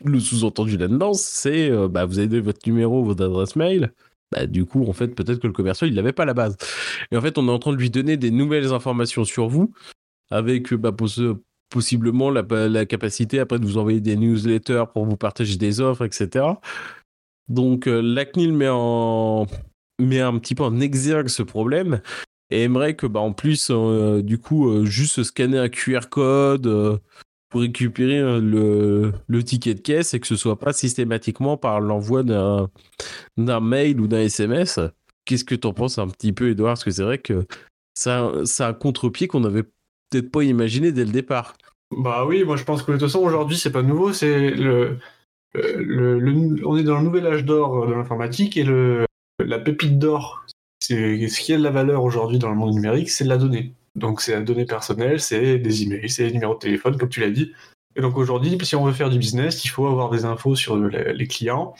le 0.02 0.20
sous-entendu 0.20 0.78
là-dedans, 0.78 1.12
c'est, 1.12 1.70
bah, 1.88 2.06
vous 2.06 2.18
avez 2.18 2.28
donné 2.28 2.40
votre 2.40 2.66
numéro, 2.66 3.04
votre 3.04 3.24
adresse 3.24 3.56
mail. 3.56 3.92
Bah, 4.34 4.46
du 4.46 4.64
coup, 4.64 4.86
en 4.88 4.92
fait, 4.92 5.08
peut-être 5.08 5.38
que 5.40 5.46
le 5.46 5.52
commercial, 5.52 5.90
il 5.90 5.94
l'avait 5.94 6.12
pas 6.12 6.24
à 6.24 6.26
la 6.26 6.34
base. 6.34 6.56
Et 7.10 7.16
en 7.16 7.20
fait, 7.20 7.38
on 7.38 7.46
est 7.48 7.50
en 7.50 7.58
train 7.58 7.72
de 7.72 7.76
lui 7.76 7.90
donner 7.90 8.16
des 8.16 8.30
nouvelles 8.30 8.72
informations 8.72 9.24
sur 9.24 9.48
vous, 9.48 9.72
avec 10.30 10.74
bah, 10.74 10.92
possiblement 11.70 12.30
la, 12.30 12.86
capacité 12.86 13.38
après 13.38 13.58
de 13.58 13.64
vous 13.64 13.78
envoyer 13.78 14.00
des 14.00 14.16
newsletters 14.16 14.84
pour 14.92 15.06
vous 15.06 15.16
partager 15.16 15.56
des 15.56 15.80
offres, 15.80 16.04
etc. 16.04 16.46
Donc, 17.48 17.86
euh, 17.86 18.00
la 18.00 18.24
CNIL 18.24 18.52
met, 18.52 18.68
en... 18.70 19.46
met 20.00 20.20
un 20.20 20.38
petit 20.38 20.54
peu 20.54 20.64
en 20.64 20.80
exergue 20.80 21.28
ce 21.28 21.42
problème 21.42 22.00
et 22.50 22.62
aimerait 22.62 22.96
que, 22.96 23.06
bah, 23.06 23.20
en 23.20 23.32
plus, 23.32 23.68
euh, 23.70 24.22
du 24.22 24.38
coup, 24.38 24.68
euh, 24.68 24.84
juste 24.84 25.22
scanner 25.22 25.58
un 25.58 25.68
QR 25.68 26.08
code 26.10 27.00
pour 27.54 27.60
récupérer 27.60 28.18
le, 28.40 29.12
le, 29.28 29.44
ticket 29.44 29.74
de 29.74 29.80
caisse 29.80 30.12
et 30.12 30.18
que 30.18 30.26
ce 30.26 30.34
soit 30.34 30.58
pas 30.58 30.72
systématiquement 30.72 31.56
par 31.56 31.80
l'envoi 31.80 32.24
d'un 32.24 33.60
mail 33.60 34.00
ou 34.00 34.08
d'un 34.08 34.22
SMS. 34.22 34.80
Qu'est-ce 35.24 35.44
que 35.44 35.54
tu 35.54 35.68
en 35.68 35.72
penses 35.72 35.98
un 35.98 36.08
petit 36.08 36.32
peu, 36.32 36.50
Edouard 36.50 36.72
Parce 36.72 36.82
que 36.82 36.90
c'est 36.90 37.04
vrai 37.04 37.18
que 37.18 37.46
ça, 37.96 38.32
ça 38.42 38.66
a 38.66 38.70
un 38.70 38.72
contre-pied 38.72 39.28
qu'on 39.28 39.38
n'avait 39.38 39.62
peut-être 39.62 40.32
pas 40.32 40.42
imaginé 40.42 40.90
dès 40.90 41.04
le 41.04 41.12
départ. 41.12 41.54
Bah 41.96 42.26
oui, 42.26 42.42
moi 42.42 42.56
je 42.56 42.64
pense 42.64 42.82
que 42.82 42.90
de 42.90 42.96
toute 42.96 43.06
façon 43.06 43.20
aujourd'hui 43.20 43.56
c'est 43.56 43.70
pas 43.70 43.82
nouveau, 43.82 44.12
c'est 44.12 44.50
le, 44.50 44.98
on 45.54 46.76
est 46.76 46.82
dans 46.82 46.98
le 46.98 47.04
nouvel 47.04 47.24
âge 47.28 47.44
d'or 47.44 47.86
de 47.86 47.92
l'informatique 47.92 48.56
et 48.56 48.64
la 49.38 49.58
pépite 49.60 50.00
d'or, 50.00 50.44
c'est 50.80 51.28
ce 51.28 51.40
qui 51.40 51.52
a 51.52 51.56
de 51.56 51.62
la 51.62 51.70
valeur 51.70 52.02
aujourd'hui 52.02 52.40
dans 52.40 52.50
le 52.50 52.56
monde 52.56 52.74
numérique, 52.74 53.10
c'est 53.10 53.22
la 53.22 53.36
donnée. 53.36 53.74
Donc 53.94 54.20
c'est 54.20 54.32
la 54.32 54.40
donnée 54.40 54.64
personnelle, 54.64 55.20
c'est 55.20 55.58
des 55.58 55.82
emails, 55.82 56.10
c'est 56.10 56.26
des 56.26 56.32
numéros 56.32 56.54
de 56.54 56.58
téléphone, 56.58 56.96
comme 56.98 57.08
tu 57.08 57.20
l'as 57.20 57.30
dit. 57.30 57.52
Et 57.96 58.00
donc 58.00 58.16
aujourd'hui, 58.16 58.58
si 58.62 58.74
on 58.74 58.84
veut 58.84 58.92
faire 58.92 59.10
du 59.10 59.18
business, 59.18 59.64
il 59.64 59.68
faut 59.68 59.86
avoir 59.86 60.10
des 60.10 60.24
infos 60.24 60.56
sur 60.56 60.76
les 60.76 61.28
clients, 61.28 61.74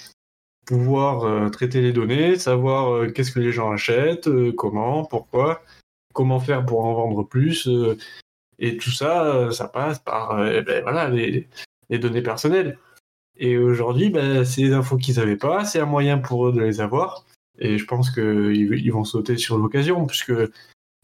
pouvoir 0.65 1.25
euh, 1.25 1.49
traiter 1.51 1.81
les 1.81 1.93
données, 1.93 2.37
savoir 2.37 2.93
euh, 2.93 3.11
qu'est-ce 3.11 3.33
que 3.33 3.41
les 3.41 3.53
gens 3.53 3.73
achètent, 3.73 4.29
euh, 4.29 4.53
comment, 4.53 5.05
pourquoi, 5.05 5.63
comment 6.13 6.41
faire 6.41 6.65
pour 6.65 6.85
en 6.85 6.95
vendre 6.95 7.25
plus. 7.25 7.69
et 8.59 8.77
tout 8.77 8.91
ça, 8.91 9.51
ça 9.51 9.69
passe 9.69 9.99
par 9.99 10.37
ben, 10.37 10.83
voilà, 10.83 11.09
les, 11.11 11.49
données 11.91 12.23
personnelles. 12.23 12.79
Et 13.37 13.59
aujourd'hui, 13.59 14.11
ben, 14.11 14.45
c'est 14.45 14.63
des 14.63 14.73
infos 14.73 14.97
qu'ils 14.97 15.17
n'avaient 15.17 15.37
pas, 15.37 15.65
c'est 15.65 15.81
un 15.81 15.87
moyen 15.87 16.19
pour 16.19 16.49
eux 16.49 16.53
de 16.53 16.61
les 16.61 16.81
avoir. 16.81 17.25
Et 17.59 17.79
je 17.79 17.85
pense 17.85 18.11
qu'ils 18.11 18.93
vont 18.93 19.05
sauter 19.05 19.37
sur 19.37 19.59
l'occasion, 19.59 20.07
puisque 20.07 20.33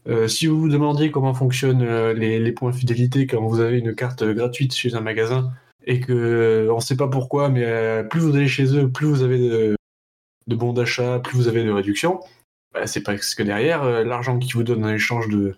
euh, 0.07 0.27
si 0.27 0.47
vous 0.47 0.59
vous 0.59 0.69
demandiez 0.69 1.11
comment 1.11 1.33
fonctionnent 1.33 1.83
euh, 1.83 2.13
les, 2.13 2.51
points 2.51 2.71
de 2.71 2.75
fidélité 2.75 3.27
quand 3.27 3.45
vous 3.45 3.59
avez 3.59 3.77
une 3.77 3.93
carte 3.93 4.23
gratuite 4.23 4.73
chez 4.73 4.95
un 4.95 5.01
magasin 5.01 5.51
et 5.85 5.99
que 5.99 6.11
euh, 6.13 6.73
on 6.73 6.77
ne 6.77 6.81
sait 6.81 6.97
pas 6.97 7.07
pourquoi, 7.07 7.49
mais 7.49 8.03
plus 8.09 8.19
vous 8.19 8.35
allez 8.35 8.47
chez 8.47 8.75
eux, 8.75 8.89
plus 8.89 9.07
vous 9.07 9.23
avez 9.23 9.37
de, 9.37 10.55
bons 10.55 10.73
d'achat, 10.73 11.19
plus 11.19 11.37
vous 11.37 11.47
avez 11.47 11.63
de 11.63 11.71
réductions, 11.71 12.19
bah, 12.73 12.87
c'est 12.87 13.01
parce 13.03 13.35
que 13.35 13.43
derrière, 13.43 13.83
l'argent 14.03 14.37
qu'ils 14.39 14.53
vous 14.53 14.63
donnent 14.63 14.85
en 14.85 14.89
échange 14.89 15.27
de, 15.29 15.55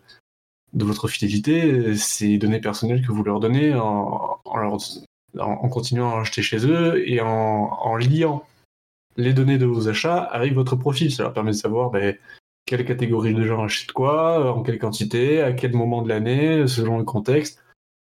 votre 0.74 1.08
fidélité, 1.08 1.96
c'est 1.96 2.28
les 2.28 2.38
données 2.38 2.62
personnelles 2.62 3.06
que 3.06 3.12
vous 3.12 3.24
leur 3.24 3.40
donnez 3.40 3.74
en, 3.76 4.40
en, 4.46 5.70
continuant 5.70 6.16
à 6.16 6.22
acheter 6.22 6.42
chez 6.42 6.66
eux 6.68 7.08
et 7.08 7.22
en, 7.22 7.96
liant 7.98 8.46
les 9.16 9.34
données 9.34 9.58
de 9.58 9.66
vos 9.66 9.88
achats 9.88 10.18
avec 10.18 10.54
votre 10.54 10.76
profil. 10.76 11.12
Ça 11.12 11.24
leur 11.24 11.34
permet 11.34 11.52
de 11.52 11.58
savoir 11.58 11.92
ben, 11.92 12.16
quelle 12.66 12.86
catégorie 12.86 13.34
de 13.34 13.44
gens 13.44 13.64
achètent 13.64 13.92
quoi, 13.92 14.54
en 14.54 14.64
quelle 14.64 14.80
quantité, 14.80 15.42
à 15.42 15.54
quel 15.54 15.74
moment 15.74 16.02
de 16.02 16.10
l'année, 16.10 16.68
selon 16.68 16.98
le 16.98 17.04
contexte. 17.04 17.62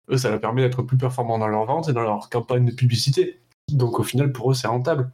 Eux, 0.09 0.17
ça 0.17 0.29
leur 0.29 0.39
permet 0.39 0.61
d'être 0.61 0.83
plus 0.83 0.97
performants 0.97 1.39
dans 1.39 1.47
leur 1.47 1.65
vente 1.65 1.89
et 1.89 1.93
dans 1.93 2.03
leur 2.03 2.29
campagne 2.29 2.65
de 2.65 2.71
publicité. 2.71 3.39
Donc 3.71 3.99
au 3.99 4.03
final, 4.03 4.31
pour 4.31 4.51
eux, 4.51 4.53
c'est 4.53 4.67
rentable. 4.67 5.09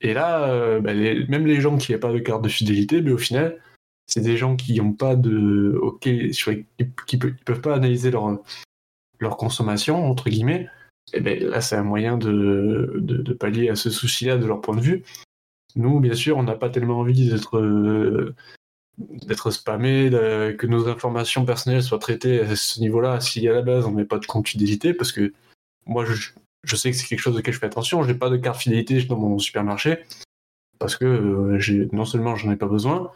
Et 0.00 0.14
là, 0.14 0.48
euh, 0.48 0.80
ben, 0.80 1.26
même 1.28 1.46
les 1.46 1.60
gens 1.60 1.76
qui 1.76 1.92
n'ont 1.92 1.98
pas 1.98 2.12
de 2.12 2.18
carte 2.18 2.42
de 2.42 2.48
fidélité, 2.48 3.02
mais 3.02 3.10
au 3.10 3.18
final, 3.18 3.60
c'est 4.06 4.20
des 4.20 4.36
gens 4.36 4.56
qui 4.56 4.80
n'ont 4.80 4.92
pas 4.92 5.16
de, 5.16 5.78
ok, 5.82 6.08
qui, 7.06 7.18
peuvent 7.18 7.60
pas 7.60 7.74
analyser 7.74 8.10
leur 8.10 8.38
leur 9.20 9.36
consommation 9.36 10.08
entre 10.08 10.30
guillemets. 10.30 10.68
Et 11.12 11.20
ben 11.20 11.42
là, 11.42 11.60
c'est 11.60 11.76
un 11.76 11.82
moyen 11.82 12.18
de, 12.18 12.94
de, 12.96 13.32
pallier 13.32 13.70
à 13.70 13.76
ce 13.76 13.90
souci-là 13.90 14.36
de 14.36 14.46
leur 14.46 14.60
point 14.60 14.76
de 14.76 14.80
vue. 14.80 15.04
Nous, 15.76 16.00
bien 16.00 16.14
sûr, 16.14 16.36
on 16.36 16.42
n'a 16.42 16.54
pas 16.54 16.70
tellement 16.70 17.00
envie 17.00 17.28
d'être 17.28 17.58
euh, 17.58 18.34
d'être 18.98 19.50
spammé, 19.50 20.10
que 20.10 20.66
nos 20.66 20.88
informations 20.88 21.44
personnelles 21.44 21.84
soient 21.84 22.00
traitées 22.00 22.40
à 22.40 22.56
ce 22.56 22.80
niveau-là. 22.80 23.20
Si 23.20 23.46
à 23.48 23.52
la 23.52 23.62
base 23.62 23.86
on 23.86 23.92
met 23.92 24.04
pas 24.04 24.18
de 24.18 24.26
compte 24.26 24.48
fidélité, 24.48 24.92
parce 24.92 25.12
que 25.12 25.32
moi, 25.86 26.04
je, 26.04 26.30
je 26.64 26.76
sais 26.76 26.90
que 26.90 26.96
c'est 26.96 27.06
quelque 27.06 27.20
chose 27.20 27.36
auquel 27.36 27.54
je 27.54 27.60
fais 27.60 27.66
attention. 27.66 28.02
Je 28.02 28.10
n'ai 28.10 28.18
pas 28.18 28.28
de 28.28 28.36
carte 28.36 28.60
fidélité 28.60 29.02
dans 29.04 29.16
mon 29.16 29.38
supermarché 29.38 29.98
parce 30.78 30.96
que 30.96 31.04
euh, 31.04 31.88
non 31.92 32.04
seulement 32.04 32.36
j'en 32.36 32.50
ai 32.50 32.56
pas 32.56 32.66
besoin, 32.66 33.10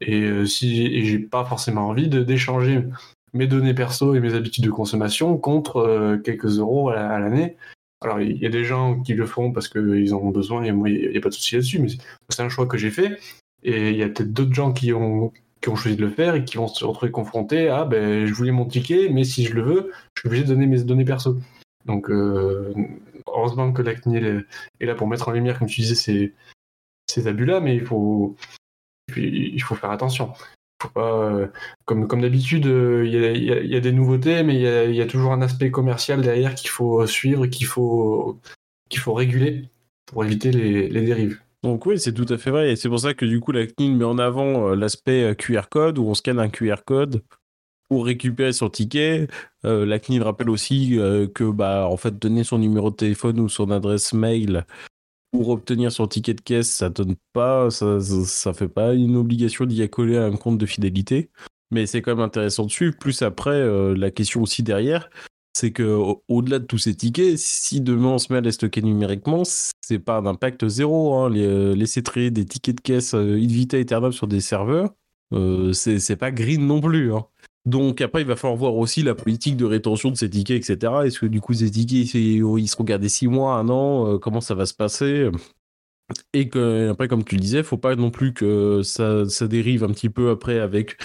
et 0.00 0.22
euh, 0.22 0.46
si 0.46 1.04
j'ai 1.04 1.18
pas 1.18 1.44
forcément 1.44 1.88
envie 1.88 2.08
d'échanger 2.08 2.84
mes 3.32 3.46
données 3.46 3.74
perso 3.74 4.14
et 4.14 4.20
mes 4.20 4.34
habitudes 4.34 4.64
de 4.64 4.70
consommation 4.70 5.36
contre 5.36 5.78
euh, 5.78 6.16
quelques 6.18 6.58
euros 6.58 6.90
à, 6.90 7.18
l'année. 7.18 7.56
Alors 8.02 8.20
il 8.20 8.36
y 8.36 8.46
a 8.46 8.50
des 8.50 8.64
gens 8.64 9.00
qui 9.00 9.14
le 9.14 9.26
font 9.26 9.52
parce 9.52 9.68
qu'ils 9.68 10.14
en 10.14 10.18
ont 10.18 10.30
besoin 10.30 10.64
et 10.64 10.72
moi 10.72 10.90
il 10.90 11.10
n'y 11.10 11.16
a 11.16 11.20
pas 11.20 11.28
de 11.28 11.34
souci 11.34 11.54
là-dessus, 11.54 11.78
mais 11.78 11.88
c'est 12.28 12.42
un 12.42 12.48
choix 12.48 12.66
que 12.66 12.76
j'ai 12.76 12.90
fait. 12.90 13.18
Et 13.62 13.90
il 13.90 13.96
y 13.96 14.02
a 14.02 14.08
peut-être 14.08 14.32
d'autres 14.32 14.54
gens 14.54 14.72
qui 14.72 14.92
ont, 14.92 15.32
qui 15.60 15.70
ont 15.70 15.76
choisi 15.76 15.96
de 15.96 16.02
le 16.02 16.10
faire 16.10 16.34
et 16.34 16.44
qui 16.44 16.56
vont 16.56 16.68
se 16.68 16.84
retrouver 16.84 17.10
confrontés 17.10 17.68
à 17.68 17.84
ben, 17.84 18.26
je 18.26 18.32
voulais 18.34 18.52
mon 18.52 18.66
ticket, 18.66 19.08
mais 19.08 19.24
si 19.24 19.44
je 19.44 19.54
le 19.54 19.62
veux, 19.62 19.92
je 20.14 20.20
suis 20.20 20.28
obligé 20.28 20.44
de 20.44 20.48
donner 20.48 20.66
mes 20.66 20.82
données 20.84 21.04
perso. 21.04 21.38
Donc 21.86 22.10
euh, 22.10 22.74
heureusement 23.26 23.72
que 23.72 23.82
la 23.82 23.94
CNIL 23.94 24.46
est 24.80 24.86
là 24.86 24.94
pour 24.94 25.08
mettre 25.08 25.28
en 25.28 25.32
lumière, 25.32 25.58
comme 25.58 25.68
tu 25.68 25.80
disais, 25.80 25.94
ces, 25.94 26.34
ces 27.08 27.26
abus-là, 27.26 27.60
mais 27.60 27.74
il 27.74 27.84
faut, 27.84 28.36
il 29.16 29.62
faut 29.62 29.74
faire 29.74 29.90
attention. 29.90 30.32
Euh, 30.96 31.46
comme 31.84 32.20
d'habitude, 32.20 32.66
euh, 32.66 33.06
il 33.06 33.70
y, 33.70 33.76
a, 33.76 33.80
des 33.80 33.92
nouveautés, 33.92 34.42
mais 34.42 34.56
il 34.56 34.94
y 34.94 35.02
a, 35.02 35.06
toujours 35.06 35.32
un 35.32 35.42
aspect 35.42 35.70
commercial 35.70 36.20
derrière 36.20 36.54
qu'il 36.54 36.70
faut 36.70 37.06
suivre, 37.06 37.46
qu'il 37.46 37.66
faut, 37.66 38.38
réguler 39.06 39.68
pour 40.06 40.24
éviter 40.24 40.50
les, 40.50 40.88
dérives. 40.88 41.40
Donc 41.62 41.86
oui, 41.86 41.98
c'est 41.98 42.12
tout 42.12 42.26
à 42.28 42.38
fait 42.38 42.50
vrai. 42.50 42.72
Et 42.72 42.76
c'est 42.76 42.88
pour 42.88 43.00
ça 43.00 43.14
que 43.14 43.24
du 43.24 43.40
coup, 43.40 43.52
la 43.52 43.66
CNIL 43.66 43.96
met 43.96 44.04
en 44.04 44.18
avant 44.18 44.74
l'aspect 44.74 45.34
QR 45.36 45.68
code, 45.70 45.98
où 45.98 46.06
on 46.06 46.14
scanne 46.14 46.38
un 46.38 46.48
QR 46.48 46.82
code 46.84 47.22
pour 47.88 48.06
récupérer 48.06 48.52
son 48.52 48.68
ticket. 48.68 49.28
la 49.64 49.98
CNIL 49.98 50.22
rappelle 50.22 50.50
aussi 50.50 50.98
que 51.34 51.50
bah, 51.50 51.88
en 51.88 51.96
fait, 51.96 52.18
donner 52.18 52.44
son 52.44 52.58
numéro 52.58 52.90
de 52.90 52.96
téléphone 52.96 53.40
ou 53.40 53.48
son 53.48 53.70
adresse 53.70 54.12
mail 54.12 54.66
pour 55.36 55.50
obtenir 55.50 55.92
son 55.92 56.06
ticket 56.06 56.34
de 56.34 56.40
caisse, 56.40 56.70
ça 56.70 56.88
donne 56.88 57.14
pas, 57.32 57.70
ça, 57.70 58.54
fait 58.54 58.68
pas 58.68 58.94
une 58.94 59.16
obligation 59.16 59.66
d'y 59.66 59.82
accoler 59.82 60.16
un 60.16 60.36
compte 60.36 60.58
de 60.58 60.66
fidélité. 60.66 61.30
Mais 61.70 61.86
c'est 61.86 62.00
quand 62.00 62.12
même 62.12 62.24
intéressant 62.24 62.64
de 62.64 62.70
suivre. 62.70 62.96
Plus 62.96 63.22
après, 63.22 63.50
euh, 63.50 63.94
la 63.96 64.10
question 64.10 64.42
aussi 64.42 64.62
derrière, 64.62 65.10
c'est 65.52 65.72
que 65.72 65.98
au-delà 66.28 66.58
de 66.58 66.64
tous 66.64 66.78
ces 66.78 66.94
tickets, 66.94 67.38
si 67.38 67.80
demain 67.80 68.10
on 68.10 68.18
se 68.18 68.32
met 68.32 68.38
à 68.38 68.40
les 68.40 68.52
stocker 68.52 68.82
numériquement, 68.82 69.42
c'est 69.44 69.98
pas 69.98 70.18
un 70.18 70.26
impact 70.26 70.68
zéro. 70.68 71.14
Hein. 71.14 71.34
Euh, 71.34 71.74
laisser 71.74 72.02
traiter 72.02 72.30
des 72.30 72.44
tickets 72.46 72.76
de 72.76 72.80
caisse 72.80 73.14
euh, 73.14 73.36
in 73.36 73.46
vita 73.46 73.76
aeternam 73.76 74.12
sur 74.12 74.28
des 74.28 74.40
serveurs, 74.40 74.94
c'est 75.72 76.16
pas 76.16 76.30
green 76.30 76.66
non 76.66 76.80
plus. 76.80 77.12
Hein. 77.12 77.26
Donc 77.66 78.00
après, 78.00 78.22
il 78.22 78.26
va 78.28 78.36
falloir 78.36 78.56
voir 78.56 78.76
aussi 78.76 79.02
la 79.02 79.16
politique 79.16 79.56
de 79.56 79.64
rétention 79.64 80.10
de 80.12 80.16
ces 80.16 80.30
tickets, 80.30 80.70
etc. 80.70 80.92
Est-ce 81.04 81.18
que 81.18 81.26
du 81.26 81.40
coup, 81.40 81.52
ces 81.52 81.70
tickets, 81.70 82.14
ils 82.14 82.68
seront 82.68 82.84
gardés 82.84 83.08
six 83.08 83.26
mois, 83.26 83.54
un 83.56 83.68
an 83.68 84.06
euh, 84.14 84.18
Comment 84.18 84.40
ça 84.40 84.54
va 84.54 84.66
se 84.66 84.74
passer? 84.74 85.28
Et 86.32 86.48
après, 86.88 87.08
comme 87.08 87.24
tu 87.24 87.34
le 87.34 87.40
disais, 87.40 87.64
faut 87.64 87.78
pas 87.78 87.96
non 87.96 88.12
plus 88.12 88.32
que 88.32 88.82
ça, 88.82 89.24
dérive 89.48 89.82
un 89.82 89.88
petit 89.88 90.08
peu 90.08 90.30
après 90.30 90.60
avec 90.60 90.96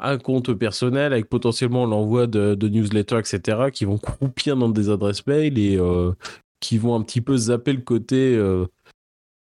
un 0.00 0.18
compte 0.18 0.52
personnel, 0.54 1.12
avec 1.12 1.28
potentiellement 1.28 1.86
l'envoi 1.86 2.26
de, 2.26 2.68
newsletters, 2.68 3.20
etc., 3.20 3.70
qui 3.72 3.84
vont 3.84 3.98
croupir 3.98 4.56
dans 4.56 4.68
des 4.68 4.90
adresses 4.90 5.24
mail 5.28 5.56
et 5.58 5.76
euh, 5.76 6.12
qui 6.58 6.78
vont 6.78 6.96
un 6.96 7.02
petit 7.02 7.20
peu 7.20 7.36
zapper 7.36 7.72
le 7.72 7.82
côté, 7.82 8.34
euh, 8.34 8.66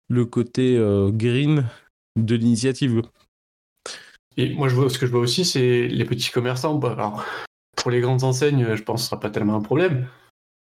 le 0.10 0.26
côté 0.26 0.80
green 1.12 1.66
de 2.16 2.36
l'initiative. 2.36 3.04
Et 4.38 4.54
moi, 4.54 4.68
je 4.68 4.76
vois, 4.76 4.90
ce 4.90 4.98
que 4.98 5.06
je 5.06 5.12
vois 5.12 5.22
aussi, 5.22 5.46
c'est 5.46 5.88
les 5.88 6.06
petits 6.06 6.32
commerçants. 6.32 6.76
Bah, 6.76 6.94
alors, 6.94 7.26
pour 7.76 7.92
les 7.92 8.02
grandes 8.02 8.24
enseignes, 8.24 8.76
je 8.76 8.84
pense 8.84 9.02
que 9.02 9.04
ce 9.04 9.10
sera 9.10 9.20
pas 9.20 9.30
tellement 9.30 9.56
un 9.56 9.62
problème. 9.62 10.08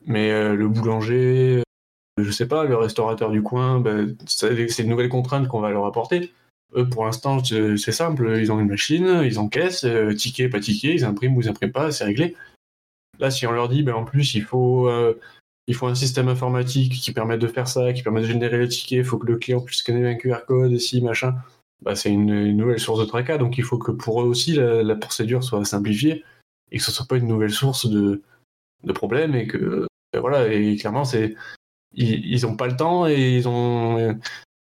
Mais 0.06 0.32
euh, 0.32 0.56
le 0.56 0.68
boulanger, 0.68 1.58
euh, 1.58 2.24
je 2.24 2.32
sais 2.32 2.48
pas, 2.48 2.64
le 2.64 2.76
restaurateur 2.76 3.32
du 3.32 3.42
coin, 3.42 3.80
bah, 3.80 3.96
c'est 4.26 4.80
une 4.80 4.90
nouvelle 4.90 5.10
contrainte 5.10 5.48
qu'on 5.48 5.60
va 5.60 5.72
leur 5.72 5.86
apporter. 5.86 6.32
Eux, 6.76 6.88
pour 6.88 7.06
l'instant, 7.06 7.44
c'est 7.44 7.92
simple. 7.92 8.38
Ils 8.38 8.52
ont 8.52 8.60
une 8.60 8.68
machine, 8.68 9.22
ils 9.26 9.40
encaissent, 9.40 9.86
euh, 9.86 10.14
ticket, 10.14 10.50
pas 10.50 10.60
ticket, 10.60 10.94
ils 10.94 11.04
impriment 11.04 11.36
ou 11.36 11.42
ils 11.42 11.50
impriment 11.50 11.72
pas, 11.72 11.92
c'est 11.92 12.04
réglé. 12.04 12.36
Là, 13.20 13.32
si 13.32 13.48
on 13.48 13.52
leur 13.52 13.70
dit, 13.70 13.84
ben, 13.84 13.96
en 13.96 14.06
plus, 14.06 14.36
il 14.36 14.44
faut, 14.44 14.88
euh, 14.88 15.20
il 15.68 15.76
faut 15.76 15.88
un 15.88 15.96
système 15.96 16.30
informatique 16.30 16.94
qui 16.94 17.12
permette 17.12 17.40
de 17.40 17.48
faire 17.48 17.68
ça, 17.68 17.92
qui 17.92 18.04
permet 18.04 18.22
de 18.22 18.28
générer 18.28 18.60
les 18.60 18.68
tickets, 18.68 19.00
il 19.00 19.04
faut 19.04 19.18
que 19.18 19.28
le 19.28 19.38
client 19.38 19.62
puisse 19.62 19.80
scanner 19.80 20.08
un 20.08 20.16
QR 20.16 20.46
code, 20.48 20.72
ici, 20.72 21.02
machin 21.02 21.36
bah, 21.82 21.96
c'est 21.96 22.12
une, 22.12 22.56
nouvelle 22.56 22.80
source 22.80 23.00
de 23.00 23.06
tracas, 23.06 23.38
donc 23.38 23.58
il 23.58 23.64
faut 23.64 23.78
que 23.78 23.92
pour 23.92 24.22
eux 24.22 24.26
aussi 24.26 24.54
la, 24.54 24.96
procédure 24.96 25.44
soit 25.44 25.64
simplifiée 25.66 26.24
et 26.72 26.78
que 26.78 26.84
ce 26.84 26.92
soit 26.92 27.06
pas 27.08 27.18
une 27.18 27.28
nouvelle 27.28 27.52
source 27.52 27.88
de, 27.90 28.22
problèmes 28.94 29.36
et 29.36 29.48
que 29.48 29.88
voilà 30.14 30.48
et 30.52 30.76
clairement 30.78 31.06
c'est 31.06 31.36
ils, 31.94 32.46
ont 32.46 32.56
pas 32.56 32.68
le 32.68 32.76
temps 32.76 33.08
et 33.08 33.38
ils 33.38 33.48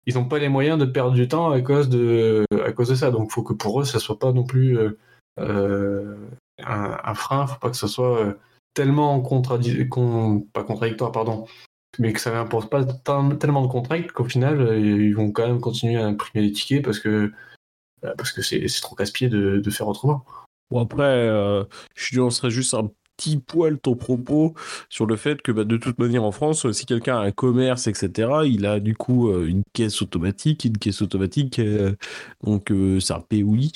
ils 0.10 0.18
ont 0.18 0.26
pas 0.26 0.40
les 0.40 0.50
moyens 0.50 0.80
de 0.80 0.86
perdre 0.86 1.14
du 1.14 1.28
temps 1.28 1.52
à 1.52 1.62
cause 1.62 1.88
de 1.90 2.46
à 2.66 2.72
cause 2.72 2.90
de 2.90 2.96
ça. 2.96 3.12
Donc 3.12 3.28
il 3.30 3.34
faut 3.34 3.44
que 3.44 3.54
pour 3.54 3.82
eux 3.82 3.86
ça 3.86 4.00
soit 4.00 4.18
pas 4.18 4.32
non 4.32 4.44
plus 4.44 4.78
euh, 4.78 4.98
euh, 5.40 6.16
un, 6.58 7.14
frein. 7.14 7.46
Faut 7.46 7.60
pas 7.60 7.70
que 7.70 7.78
ce 7.78 7.88
soit 7.88 8.20
euh, 8.20 8.34
tellement 8.74 9.20
pas 9.20 10.64
contradictoire 10.64 11.12
pardon 11.12 11.46
mais 11.98 12.14
que 12.14 12.20
ça 12.20 12.32
n'importe 12.32 12.70
pas 12.70 12.86
tellement 12.86 13.64
de 13.64 13.72
contraintes 13.72 14.12
qu'au 14.12 14.26
final, 14.26 14.62
euh, 14.62 14.80
ils 14.80 15.16
vont 15.16 15.32
quand 15.32 15.48
même 15.48 15.60
continuer 15.60 15.98
à 15.98 16.06
imprimer 16.06 16.48
des 16.48 16.54
tickets 16.54 16.84
parce 16.84 17.00
que 17.00 17.32
bah, 18.02 18.14
parce 18.18 18.32
que 18.32 18.42
c'est 18.42 18.66
trop 18.82 18.96
casse-pied 18.96 19.30
de, 19.30 19.70
faire 19.70 19.88
autrement. 19.88 20.24
Bon 20.70 20.82
après, 20.82 21.04
euh, 21.04 21.64
je 21.96 22.18
nuancerais 22.18 22.52
juste 22.52 22.74
un 22.74 22.92
petit 23.18 23.38
poil 23.38 23.80
ton 23.80 23.96
propos 23.96 24.54
sur 24.88 25.06
le 25.06 25.18
fait 25.18 25.42
que 25.42 25.52
bah, 25.52 25.66
de 25.66 25.78
toute 25.78 26.00
manière 26.00 26.24
en 26.24 26.32
France, 26.32 26.72
si 26.72 26.86
quelqu'un 26.86 27.18
a 27.18 27.24
un 27.24 27.32
commerce, 27.32 27.88
etc., 27.88 28.30
il 28.46 28.66
a 28.66 28.80
du 28.80 28.96
coup 28.96 29.30
euh, 29.30 29.48
une 29.48 29.64
caisse 29.74 30.02
automatique, 30.02 30.64
une 30.66 30.78
caisse 30.78 31.02
automatique, 31.02 31.60
donc 32.44 32.72
c'est 33.02 33.14
un 33.14 33.20
POI, 33.20 33.72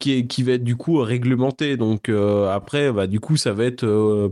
qui, 0.00 0.26
qui 0.26 0.42
va 0.42 0.52
être 0.52 0.64
du 0.64 0.74
coup 0.74 0.96
réglementé. 0.96 1.76
Donc 1.76 2.08
après, 2.08 2.90
bah, 2.90 3.06
du 3.06 3.20
coup, 3.20 3.36
ça 3.36 3.52
va 3.52 3.64
être 3.64 4.30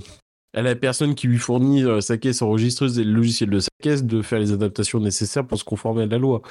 à 0.54 0.62
la 0.62 0.74
personne 0.74 1.14
qui 1.14 1.26
lui 1.26 1.38
fournit 1.38 1.84
euh, 1.84 2.00
sa 2.00 2.18
caisse 2.18 2.42
enregistreuse 2.42 2.98
et 2.98 3.04
le 3.04 3.12
logiciel 3.12 3.50
de 3.50 3.60
sa 3.60 3.68
caisse 3.82 4.04
de 4.04 4.22
faire 4.22 4.38
les 4.38 4.52
adaptations 4.52 5.00
nécessaires 5.00 5.46
pour 5.46 5.58
se 5.58 5.64
conformer 5.64 6.02
à 6.02 6.06
la 6.06 6.18
loi. 6.18 6.42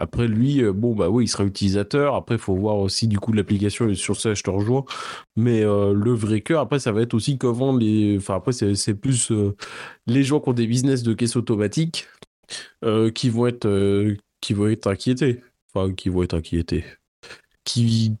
Après, 0.00 0.28
lui, 0.28 0.62
euh, 0.62 0.72
bon, 0.72 0.94
bah 0.94 1.08
oui, 1.10 1.24
il 1.24 1.28
sera 1.28 1.44
utilisateur. 1.44 2.14
Après, 2.14 2.36
il 2.36 2.40
faut 2.40 2.54
voir 2.54 2.78
aussi 2.78 3.08
du 3.08 3.18
coup 3.18 3.32
l'application 3.32 3.88
et 3.88 3.96
sur 3.96 4.20
ça, 4.20 4.34
je 4.34 4.42
te 4.42 4.50
rejoins. 4.50 4.84
Mais 5.34 5.62
euh, 5.62 5.92
le 5.92 6.12
vrai 6.12 6.40
cœur, 6.40 6.60
après, 6.60 6.78
ça 6.78 6.92
va 6.92 7.02
être 7.02 7.14
aussi 7.14 7.36
comment 7.36 7.76
les. 7.76 8.16
Enfin, 8.18 8.36
après, 8.36 8.52
c'est 8.52 8.94
plus 8.94 9.32
les 10.06 10.22
gens 10.22 10.40
qui 10.40 10.50
ont 10.50 10.52
des 10.52 10.68
business 10.68 11.02
de 11.02 11.14
caisse 11.14 11.36
automatique 11.36 12.06
qui 13.14 13.28
vont 13.28 13.46
être 13.46 14.16
qui 14.40 14.54
vont 14.54 14.68
être 14.68 14.86
inquiétés. 14.86 15.42
Enfin, 15.74 15.92
qui 15.92 16.08
vont 16.08 16.22
être 16.22 16.34
inquiétés. 16.34 16.84
Qui, 17.64 18.16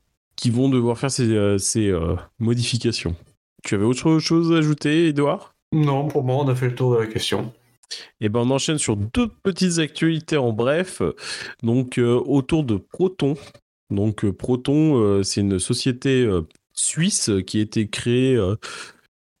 vont 0.50 0.68
devoir 0.68 0.98
faire 0.98 1.10
ces, 1.10 1.56
ces 1.58 1.96
modifications. 2.38 3.14
Tu 3.64 3.74
avais 3.74 3.84
autre 3.84 4.18
chose 4.18 4.52
à 4.52 4.58
ajouter, 4.58 5.08
Edouard 5.08 5.54
Non, 5.72 6.08
pour 6.08 6.22
moi, 6.22 6.36
on 6.36 6.48
a 6.48 6.54
fait 6.54 6.68
le 6.68 6.74
tour 6.74 6.94
de 6.94 6.98
la 6.98 7.06
question. 7.06 7.52
Eh 8.20 8.28
ben, 8.28 8.40
on 8.40 8.50
enchaîne 8.50 8.78
sur 8.78 8.96
deux 8.96 9.28
petites 9.28 9.78
actualités 9.78 10.36
en 10.36 10.52
bref. 10.52 11.02
Donc, 11.62 11.98
euh, 11.98 12.20
autour 12.26 12.64
de 12.64 12.76
Proton. 12.76 13.34
Donc, 13.90 14.24
euh, 14.24 14.32
Proton, 14.32 15.00
euh, 15.00 15.22
c'est 15.22 15.40
une 15.40 15.58
société 15.58 16.28
suisse 16.72 17.30
qui 17.46 17.58
a 17.58 17.62
été 17.62 17.88
créée 17.88 18.38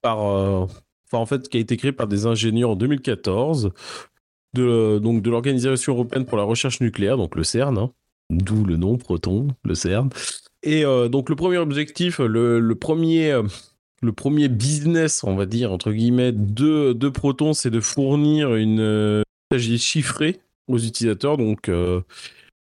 par. 0.02 0.18
Enfin, 0.18 1.18
en 1.18 1.26
fait, 1.26 1.48
qui 1.48 1.56
a 1.56 1.60
été 1.60 1.76
créée 1.76 1.92
par 1.92 2.06
des 2.06 2.26
ingénieurs 2.26 2.70
en 2.70 2.76
2014. 2.76 3.72
De, 4.54 4.98
donc, 4.98 5.22
de 5.22 5.30
l'Organisation 5.30 5.92
européenne 5.92 6.24
pour 6.24 6.38
la 6.38 6.44
recherche 6.44 6.80
nucléaire, 6.80 7.18
donc 7.18 7.36
le 7.36 7.44
CERN. 7.44 7.76
Hein. 7.76 7.90
D'où 8.30 8.64
le 8.64 8.76
nom 8.76 8.96
Proton, 8.96 9.48
le 9.62 9.74
CERN. 9.74 10.08
Et 10.62 10.82
donc, 10.82 11.28
le 11.28 11.36
premier 11.36 11.58
objectif, 11.58 12.18
le 12.18 12.74
premier 12.74 13.40
le 14.00 14.12
premier 14.12 14.48
business, 14.48 15.24
on 15.24 15.34
va 15.34 15.46
dire, 15.46 15.72
entre 15.72 15.92
guillemets, 15.92 16.32
de, 16.32 16.92
de 16.92 17.08
Proton, 17.08 17.52
c'est 17.52 17.70
de 17.70 17.80
fournir 17.80 18.54
une 18.54 18.80
euh, 18.80 19.22
messagerie 19.50 19.78
chiffrée 19.78 20.40
aux 20.68 20.78
utilisateurs. 20.78 21.36
Donc, 21.36 21.70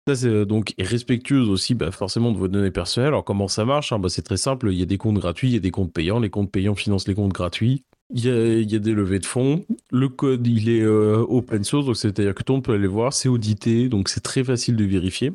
ça, 0.09 0.17
c'est 0.17 0.47
donc 0.47 0.75
est 0.79 0.85
respectueuse 0.85 1.49
aussi 1.49 1.75
bah, 1.75 1.91
forcément 1.91 2.33
de 2.33 2.39
vos 2.39 2.49
données 2.49 2.71
personnelles. 2.71 3.09
Alors 3.09 3.25
comment 3.25 3.49
ça 3.49 3.65
marche 3.65 3.93
hein, 3.93 3.99
bah, 3.99 4.09
C'est 4.09 4.23
très 4.23 4.39
simple, 4.39 4.71
il 4.73 4.79
y 4.79 4.83
a 4.83 4.87
des 4.87 4.97
comptes 4.97 5.19
gratuits, 5.19 5.49
il 5.49 5.55
y 5.55 5.57
a 5.57 5.61
des 5.61 5.71
comptes 5.71 5.93
payants. 5.93 6.19
Les 6.19 6.31
comptes 6.31 6.51
payants 6.51 6.75
financent 6.75 7.07
les 7.07 7.15
comptes 7.15 7.33
gratuits. 7.33 7.85
Il 8.13 8.25
y, 8.25 8.29
a, 8.75 8.79
des 8.81 8.93
levées 8.93 9.21
de 9.21 9.27
fonds. 9.27 9.65
Le 9.93 10.09
code, 10.09 10.45
il 10.45 10.69
est 10.69 10.85
open 10.85 11.63
source, 11.63 11.87
donc 11.87 11.97
c'est-à-dire 11.97 12.35
que 12.35 12.43
tout 12.43 12.55
le 12.55 12.57
monde 12.57 12.65
peut 12.65 12.73
aller 12.73 12.89
voir. 12.89 13.13
C'est 13.13 13.29
audité, 13.29 13.89
donc 13.89 14.09
c'est 14.09 14.21
très 14.21 14.43
facile 14.43 14.75
de 14.75 14.85
vérifier. 14.85 15.31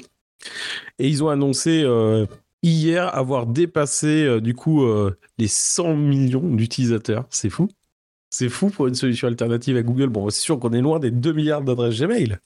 Et 1.00 1.08
ils 1.08 1.24
ont 1.24 1.30
annoncé 1.30 1.86
hier 2.70 3.14
avoir 3.16 3.48
dépassé 3.48 4.42
du 4.42 4.54
coup 4.54 4.86
les 5.38 5.48
100 5.48 5.96
millions 5.96 6.48
d'utilisateurs. 6.56 7.26
C'est 7.30 7.50
fou. 7.50 7.70
C'est 8.38 8.50
fou 8.50 8.70
pour 8.70 8.88
une 8.88 8.96
solution 8.96 9.30
alternative 9.30 9.78
à 9.78 9.82
Google. 9.82 10.08
Bon, 10.10 10.30
c'est 10.30 10.42
sûr 10.42 10.60
qu'on 10.60 10.74
est 10.74 10.82
loin 10.82 11.00
des 11.00 11.10
2 11.10 11.32
milliards 11.32 11.62
d'adresses 11.62 12.02
Gmail. 12.02 12.38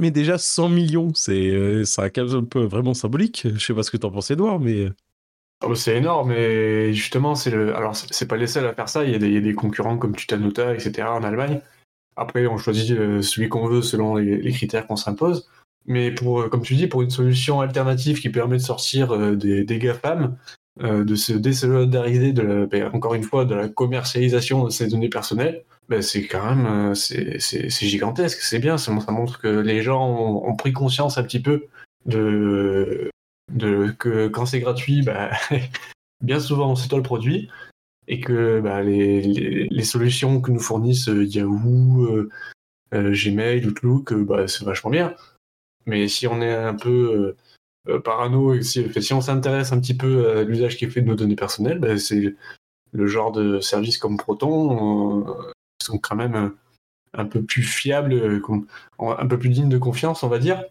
Mais 0.00 0.10
déjà 0.10 0.38
100 0.38 0.70
millions, 0.70 1.12
c'est 1.14 1.50
euh, 1.50 1.84
un 1.98 2.34
un 2.34 2.44
peu 2.44 2.64
vraiment 2.64 2.94
symbolique. 2.94 3.46
Je 3.54 3.58
sais 3.58 3.74
pas 3.74 3.82
ce 3.82 3.90
que 3.90 3.98
t'en 3.98 4.10
penses, 4.10 4.30
Edouard, 4.30 4.58
mais. 4.58 4.88
Oh, 5.62 5.74
c'est 5.74 5.96
énorme, 5.96 6.28
mais 6.30 6.94
justement, 6.94 7.34
c'est 7.34 7.50
le. 7.50 7.76
Alors, 7.76 7.94
c'est 7.94 8.26
pas 8.26 8.38
les 8.38 8.46
seuls 8.46 8.66
à 8.66 8.72
faire 8.72 8.88
ça. 8.88 9.04
Il 9.04 9.10
y 9.10 9.14
a 9.14 9.40
des, 9.40 9.54
concurrents 9.54 9.98
comme 9.98 10.16
Tutanota, 10.16 10.72
etc. 10.72 11.08
en 11.08 11.22
Allemagne. 11.22 11.60
Après, 12.16 12.46
on 12.46 12.56
choisit 12.56 12.92
euh, 12.92 13.20
celui 13.20 13.50
qu'on 13.50 13.66
veut 13.68 13.82
selon 13.82 14.16
les, 14.16 14.52
critères 14.52 14.86
qu'on 14.86 14.96
s'impose. 14.96 15.46
Mais 15.88 16.10
pour, 16.10 16.42
euh, 16.42 16.48
comme 16.48 16.62
tu 16.62 16.76
dis, 16.76 16.86
pour 16.86 17.02
une 17.02 17.10
solution 17.10 17.60
alternative 17.60 18.20
qui 18.20 18.28
permet 18.28 18.58
de 18.58 18.62
sortir 18.62 19.36
des, 19.36 19.64
des 19.64 19.78
GAFAM, 19.78 20.36
de 20.80 21.14
se 21.16 21.32
désolidariser 21.32 22.32
de 22.32 22.42
la, 22.42 22.66
ben, 22.66 22.90
encore 22.92 23.14
une 23.14 23.24
fois 23.24 23.44
de 23.44 23.54
la 23.54 23.68
commercialisation 23.68 24.64
de 24.64 24.70
ces 24.70 24.86
données 24.86 25.08
personnelles, 25.08 25.64
ben 25.88 26.02
c'est 26.02 26.26
quand 26.26 26.54
même 26.54 26.94
c'est 26.94 27.70
gigantesque, 27.70 28.40
c'est 28.42 28.60
bien, 28.60 28.78
ça 28.78 28.92
montre 28.92 29.40
que 29.40 29.48
les 29.48 29.82
gens 29.82 30.06
ont, 30.08 30.54
pris 30.54 30.72
conscience 30.72 31.18
un 31.18 31.24
petit 31.24 31.40
peu 31.40 31.66
de, 32.06 33.10
que 33.98 34.28
quand 34.28 34.46
c'est 34.46 34.60
gratuit, 34.60 35.02
ben, 35.02 35.30
bien 36.20 36.38
souvent 36.38 36.76
c'est 36.76 36.88
toi 36.88 36.98
le 36.98 37.02
produit 37.02 37.48
et 38.06 38.20
que 38.20 38.62
les, 38.84 39.84
solutions 39.84 40.40
que 40.40 40.52
nous 40.52 40.60
fournissent 40.60 41.10
Yahoo, 41.12 42.28
Gmail, 42.92 43.66
Outlook, 43.66 44.14
c'est 44.46 44.64
vachement 44.64 44.90
bien. 44.90 45.14
Mais 45.88 46.06
si 46.06 46.26
on 46.26 46.42
est 46.42 46.54
un 46.54 46.74
peu 46.74 47.34
euh, 47.88 48.00
parano, 48.00 48.54
et 48.54 48.62
si, 48.62 49.12
on 49.12 49.20
s'intéresse 49.22 49.72
un 49.72 49.80
petit 49.80 49.96
peu 49.96 50.38
à 50.38 50.42
l'usage 50.44 50.76
qui 50.76 50.84
est 50.84 50.90
fait 50.90 51.00
de 51.00 51.06
nos 51.06 51.14
données 51.14 51.34
personnelles, 51.34 51.78
ben, 51.78 51.98
c'est 51.98 52.36
le 52.92 53.06
genre 53.06 53.32
de 53.32 53.60
services 53.60 53.98
comme 53.98 54.18
Proton 54.18 55.26
euh, 55.26 55.52
sont 55.82 55.98
quand 55.98 56.16
même 56.16 56.34
euh, 56.34 56.48
un 57.14 57.24
peu 57.24 57.42
plus 57.42 57.62
fiables, 57.62 58.42
un 59.00 59.26
peu 59.26 59.38
plus 59.38 59.48
dignes 59.48 59.70
de 59.70 59.78
confiance, 59.78 60.22
on 60.22 60.28
va 60.28 60.38
dire. 60.38 60.62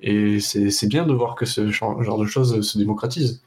Et 0.00 0.40
c'est 0.40 0.88
bien 0.88 1.06
de 1.06 1.14
voir 1.14 1.34
que 1.34 1.46
ce 1.46 1.70
genre 1.70 2.18
de 2.18 2.26
choses 2.26 2.60
se 2.60 2.76
démocratise. 2.76 3.42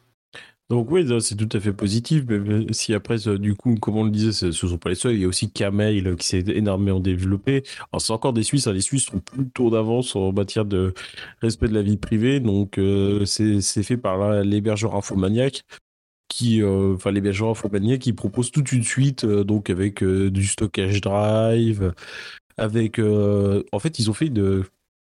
Donc 0.70 0.92
oui, 0.92 1.08
c'est 1.22 1.36
tout 1.38 1.48
à 1.54 1.62
fait 1.62 1.72
positif, 1.72 2.26
mais 2.28 2.74
si 2.74 2.94
après, 2.94 3.18
du 3.40 3.56
coup, 3.56 3.76
comme 3.76 3.96
on 3.96 4.04
le 4.04 4.12
disait, 4.12 4.34
ce 4.34 4.48
ne 4.48 4.52
sont 4.52 4.78
pas 4.78 4.90
les 4.90 4.96
seuls, 4.96 5.14
il 5.14 5.22
y 5.22 5.24
a 5.24 5.28
aussi 5.30 5.50
Kmail 5.50 6.18
qui 6.18 6.28
s'est 6.28 6.44
énormément 6.46 7.00
développé. 7.00 7.64
Alors 7.94 8.02
c'est 8.02 8.12
encore 8.12 8.34
des 8.34 8.44
Suisses, 8.44 8.68
hein. 8.68 8.74
les 8.74 8.82
Suisses 8.82 9.06
sont 9.06 9.20
plutôt 9.20 9.70
d'avance 9.70 10.14
en 10.18 10.34
matière 10.34 10.66
de 10.66 10.94
respect 11.42 11.70
de 11.70 11.74
la 11.74 11.82
vie 11.84 11.96
privée, 11.96 12.42
donc 12.42 12.78
euh, 12.80 13.24
c'est 13.24 13.62
fait 13.84 13.96
par 13.96 14.44
l'hébergeur 14.44 14.96
Infomaniac, 14.96 15.64
qui, 16.28 16.62
euh, 16.62 16.96
enfin 16.96 17.12
l'hébergeur 17.12 17.50
Infomaniac 17.50 18.02
qui 18.02 18.12
propose 18.12 18.52
toute 18.52 18.74
une 18.74 18.84
suite, 18.84 19.24
euh, 19.24 19.46
donc 19.46 19.70
avec 19.70 20.04
du 20.04 20.46
stockage 20.46 21.00
drive, 21.00 21.94
avec... 22.58 23.00
en 23.00 23.80
fait, 23.80 24.00
ils 24.00 24.10
ont 24.10 24.14
fait 24.14 24.28
une 24.28 24.66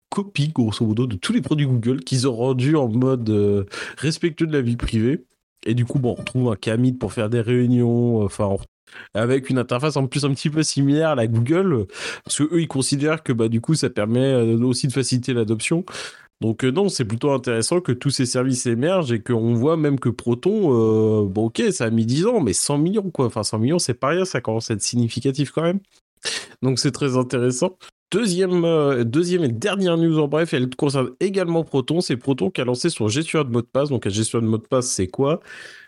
copie, 0.09 0.49
grosso 0.49 0.83
modo, 0.85 1.05
de 1.05 1.15
tous 1.15 1.33
les 1.33 1.41
produits 1.41 1.67
Google 1.67 2.03
qu'ils 2.03 2.27
ont 2.27 2.35
rendus 2.35 2.75
en 2.75 2.87
mode 2.87 3.67
respectueux 3.97 4.47
de 4.47 4.53
la 4.53 4.61
vie 4.61 4.77
privée. 4.77 5.25
Et 5.65 5.75
du 5.75 5.85
coup, 5.85 5.99
bon, 5.99 6.11
on 6.11 6.15
retrouve 6.15 6.51
un 6.51 6.55
Camid 6.55 6.99
pour 6.99 7.13
faire 7.13 7.29
des 7.29 7.41
réunions, 7.41 8.21
euh, 8.21 8.25
enfin, 8.25 8.55
avec 9.13 9.49
une 9.49 9.57
interface 9.57 9.97
en 9.97 10.07
plus 10.07 10.25
un 10.25 10.33
petit 10.33 10.49
peu 10.49 10.63
similaire 10.63 11.09
à 11.09 11.15
la 11.15 11.27
Google, 11.27 11.85
parce 12.23 12.37
que 12.37 12.43
eux, 12.43 12.61
ils 12.61 12.67
considèrent 12.67 13.23
que 13.23 13.33
bah, 13.33 13.47
du 13.47 13.61
coup, 13.61 13.75
ça 13.75 13.89
permet 13.89 14.19
euh, 14.19 14.57
aussi 14.59 14.87
de 14.87 14.93
faciliter 14.93 15.33
l'adoption. 15.33 15.85
Donc 16.41 16.65
euh, 16.65 16.71
non, 16.71 16.89
c'est 16.89 17.05
plutôt 17.05 17.31
intéressant 17.31 17.79
que 17.79 17.93
tous 17.93 18.09
ces 18.09 18.25
services 18.25 18.65
émergent 18.65 19.13
et 19.13 19.21
qu'on 19.21 19.53
voit 19.53 19.77
même 19.77 19.99
que 19.99 20.09
Proton, 20.09 21.23
bon 21.25 21.45
ok, 21.45 21.61
ça 21.71 21.85
a 21.85 21.89
mis 21.89 22.05
10 22.05 22.25
ans, 22.25 22.41
mais 22.41 22.53
100 22.53 22.79
millions 22.79 23.11
quoi. 23.11 23.27
Enfin 23.27 23.43
100 23.43 23.59
millions, 23.59 23.79
c'est 23.79 23.93
pas 23.93 24.09
rien, 24.09 24.25
ça 24.25 24.41
commence 24.41 24.69
à 24.69 24.73
être 24.73 24.81
significatif 24.81 25.51
quand 25.51 25.61
même. 25.61 25.79
Donc 26.61 26.79
c'est 26.79 26.91
très 26.91 27.15
intéressant. 27.17 27.77
Deuxième, 28.13 28.63
euh, 28.63 29.03
deuxième 29.03 29.43
et 29.43 29.47
dernière 29.47 29.97
news 29.97 30.19
en 30.19 30.27
bref, 30.27 30.53
elle 30.53 30.69
concerne 30.69 31.09
également 31.19 31.63
Proton. 31.63 31.99
C'est 31.99 32.15
Proton 32.15 32.51
qui 32.51 32.61
a 32.61 32.63
lancé 32.63 32.91
son 32.91 33.07
gestionnaire 33.07 33.45
de 33.45 33.51
mot 33.51 33.61
de 33.61 33.65
passe. 33.65 33.89
Donc, 33.89 34.05
un 34.05 34.11
gestionnaire 34.11 34.45
de 34.45 34.51
mot 34.51 34.59
de 34.59 34.67
passe, 34.67 34.85
c'est 34.85 35.07
quoi? 35.07 35.39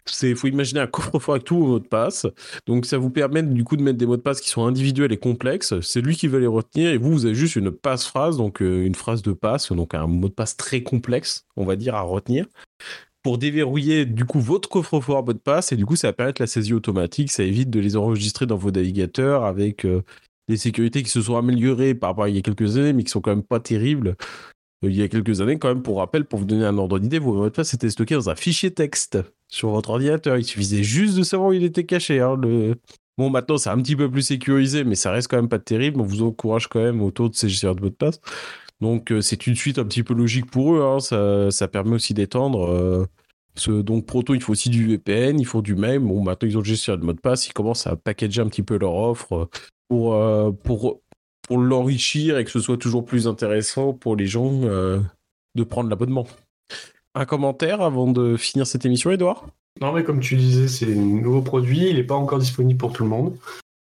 C'est, 0.08 0.34
faut 0.34 0.48
imaginer 0.48 0.80
un 0.80 0.88
coffre-fort 0.88 1.36
avec 1.36 1.46
tous 1.46 1.60
vos 1.60 1.68
mots 1.68 1.80
de 1.80 1.88
passe. 1.88 2.26
Donc, 2.66 2.88
ça 2.88 2.98
vous 2.98 3.12
permet 3.12 3.44
du 3.44 3.64
coup 3.64 3.78
de 3.78 3.84
mettre 3.84 4.00
des 4.00 4.08
mots 4.08 4.18
de 4.18 4.24
passe 4.24 4.42
qui 4.42 4.50
sont 4.50 4.66
individuels 4.66 5.12
et 5.12 5.18
complexes. 5.18 5.80
C'est 5.82 6.02
lui 6.02 6.16
qui 6.16 6.28
va 6.28 6.40
les 6.40 6.48
retenir 6.48 6.90
et 6.90 6.98
vous, 6.98 7.12
vous 7.12 7.26
avez 7.28 7.36
juste 7.36 7.58
une 7.58 7.70
passe-phrase, 7.70 8.38
donc 8.38 8.64
euh, 8.64 8.84
une 8.84 8.96
phrase 8.96 9.22
de 9.22 9.34
passe, 9.34 9.72
donc 9.72 9.94
un 9.94 10.08
mot 10.08 10.28
de 10.28 10.34
passe 10.34 10.58
très 10.58 10.82
complexe, 10.82 11.46
on 11.58 11.64
va 11.64 11.76
dire, 11.76 11.94
à 11.94 12.02
retenir 12.02 12.48
pour 13.22 13.40
déverrouiller 13.40 14.06
du 14.06 14.26
coup 14.26 14.40
votre 14.40 14.70
coffre-fort 14.70 15.26
mot 15.26 15.34
de 15.34 15.40
passe 15.40 15.72
et 15.72 15.76
du 15.76 15.86
coup 15.86 15.96
ça 15.96 16.10
va 16.10 16.14
permettre 16.14 16.42
la 16.42 16.46
saisie 16.46 16.74
automatique, 16.74 17.32
ça 17.32 17.42
évite 17.42 17.72
de 17.72 17.80
les 17.80 17.96
enregistrer 17.98 18.46
dans 18.46 18.56
vos 18.56 18.70
navigateurs 18.70 19.46
avec 19.46 19.84
euh, 19.84 20.04
des 20.48 20.58
sécurités 20.58 21.04
qui 21.04 21.10
se 21.10 21.22
sont 21.22 21.38
améliorées 21.38 21.96
par 21.96 22.12
rapport 22.12 22.26
à 22.26 22.30
il 22.30 22.36
y 22.36 22.40
a 22.40 22.42
quelques 22.42 22.78
années, 22.78 22.94
mais 22.94 23.04
qui 23.04 23.12
sont 23.12 23.22
quand 23.22 23.32
même 23.32 23.44
pas 23.44 23.60
terribles. 23.60 24.16
Euh, 24.84 24.90
il 24.90 24.96
y 24.96 25.02
a 25.02 25.08
quelques 25.08 25.42
années, 25.42 25.58
quand 25.58 25.70
même, 25.70 25.82
pour 25.82 25.98
rappel, 25.98 26.26
pour 26.26 26.40
vous 26.40 26.46
donner 26.46 26.66
un 26.66 26.78
ordre 26.78 27.00
d'idée, 27.00 27.20
vos 27.20 27.34
mots 27.34 27.46
de 27.46 27.50
passe 27.50 27.74
étaient 27.74 27.90
stockés 27.90 28.16
dans 28.16 28.30
un 28.30 28.36
fichier 28.36 28.72
texte 28.72 29.18
sur 29.48 29.70
votre 29.70 29.90
ordinateur. 29.92 30.38
Il 30.38 30.46
suffisait 30.46 30.84
juste 30.84 31.18
de 31.18 31.24
savoir 31.24 31.50
où 31.50 31.54
il 31.54 31.64
était 31.64 31.86
caché. 31.86 32.20
Hein. 32.20 32.40
Bon, 33.18 33.30
maintenant, 33.30 33.58
c'est 33.58 33.70
un 33.70 33.82
petit 33.82 33.96
peu 33.96 34.12
plus 34.12 34.24
sécurisé, 34.24 34.84
mais 34.84 34.96
ça 34.96 35.12
reste 35.12 35.30
quand 35.30 35.38
même 35.38 35.50
pas 35.50 35.60
terrible. 35.60 36.02
On 36.02 36.04
vous 36.04 36.24
encourage 36.24 36.68
quand 36.68 36.82
même 36.82 37.02
autour 37.02 37.30
de 37.30 37.36
ces 37.36 37.50
gestionnaires 37.50 37.76
de 37.76 37.82
mots 37.82 37.90
de 37.90 37.96
passe. 37.96 38.20
Donc, 38.82 39.12
euh, 39.12 39.22
c'est 39.22 39.48
une 39.48 39.56
suite 39.56 39.80
un 39.80 39.86
petit 39.86 40.04
peu 40.04 40.14
logique 40.14 40.48
pour 40.52 40.76
eux. 40.76 40.84
Hein. 40.84 41.00
Ça, 41.00 41.68
permet 41.68 41.96
aussi 41.96 42.14
d'étendre. 42.14 42.70
Euh, 42.70 43.82
donc, 43.84 44.06
Proto, 44.06 44.36
il 44.36 44.42
faut 44.42 44.52
aussi 44.52 44.70
du 44.70 44.86
VPN, 44.88 45.40
il 45.40 45.46
faut 45.46 45.62
du 45.62 45.76
même. 45.76 46.06
Bon, 46.06 46.22
maintenant, 46.22 46.48
ils 46.48 46.58
ont 46.58 46.62
le 46.62 46.66
gestionnaire 46.66 47.00
de 47.00 47.06
mot 47.06 47.14
de 47.14 47.22
passe. 47.22 47.48
Ils 47.48 47.54
commencent 47.54 47.88
à 47.88 47.96
packager 47.96 48.42
un 48.42 48.48
petit 48.48 48.64
peu 48.64 48.78
leur 48.78 48.96
offre 48.96 49.50
pour, 49.88 50.16
euh, 50.16 50.52
pour, 50.52 51.02
pour 51.42 51.58
l'enrichir 51.58 52.38
et 52.38 52.46
que 52.46 52.52
ce 52.52 52.60
soit 52.60 52.78
toujours 52.78 53.06
plus 53.06 53.28
intéressant 53.28 53.94
pour 53.94 54.16
les 54.16 54.28
gens 54.28 54.62
euh, 54.64 55.00
de 55.56 55.64
prendre 55.64 55.90
l'abonnement. 55.90 56.28
Un 57.14 57.26
commentaire 57.26 57.82
avant 57.82 58.12
de 58.12 58.36
finir 58.36 58.68
cette 58.68 58.86
émission, 58.86 59.12
Edouard 59.12 59.48
Non, 59.82 59.94
mais 59.94 60.04
comme 60.04 60.20
tu 60.20 60.36
disais, 60.36 60.68
c'est 60.68 60.92
un 60.92 61.22
nouveau 61.22 61.42
produit, 61.42 61.90
il 61.90 61.96
n'est 61.96 62.04
pas 62.04 62.16
encore 62.16 62.40
disponible 62.40 62.78
pour 62.78 62.92
tout 62.92 63.04
le 63.04 63.10
monde. 63.10 63.38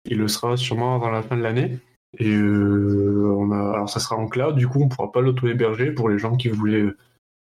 Il 0.04 0.18
le 0.18 0.28
sera 0.28 0.56
sûrement 0.56 0.94
avant 0.94 1.10
la 1.10 1.22
fin 1.22 1.36
de 1.36 1.42
l'année. 1.42 1.78
Et 2.18 2.28
euh, 2.28 3.34
on 3.38 3.52
a, 3.52 3.72
alors 3.72 3.88
ça 3.88 4.00
sera 4.00 4.16
en 4.16 4.26
cloud, 4.26 4.54
du 4.54 4.68
coup 4.68 4.82
on 4.82 4.84
ne 4.84 4.90
pourra 4.90 5.10
pas 5.10 5.22
l'auto-héberger 5.22 5.92
pour 5.92 6.10
les 6.10 6.18
gens 6.18 6.36
qui 6.36 6.48
voulaient 6.48 6.84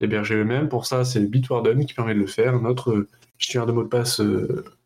l'héberger 0.01 0.35
eux-mêmes. 0.35 0.67
Pour 0.67 0.85
ça, 0.85 1.05
c'est 1.05 1.21
Bitwarden 1.21 1.85
qui 1.85 1.93
permet 1.93 2.13
de 2.13 2.19
le 2.19 2.27
faire, 2.27 2.59
notre 2.59 3.07
gestionnaire 3.37 3.67
de 3.67 3.71
mot 3.71 3.83
de 3.83 3.87
passe 3.87 4.21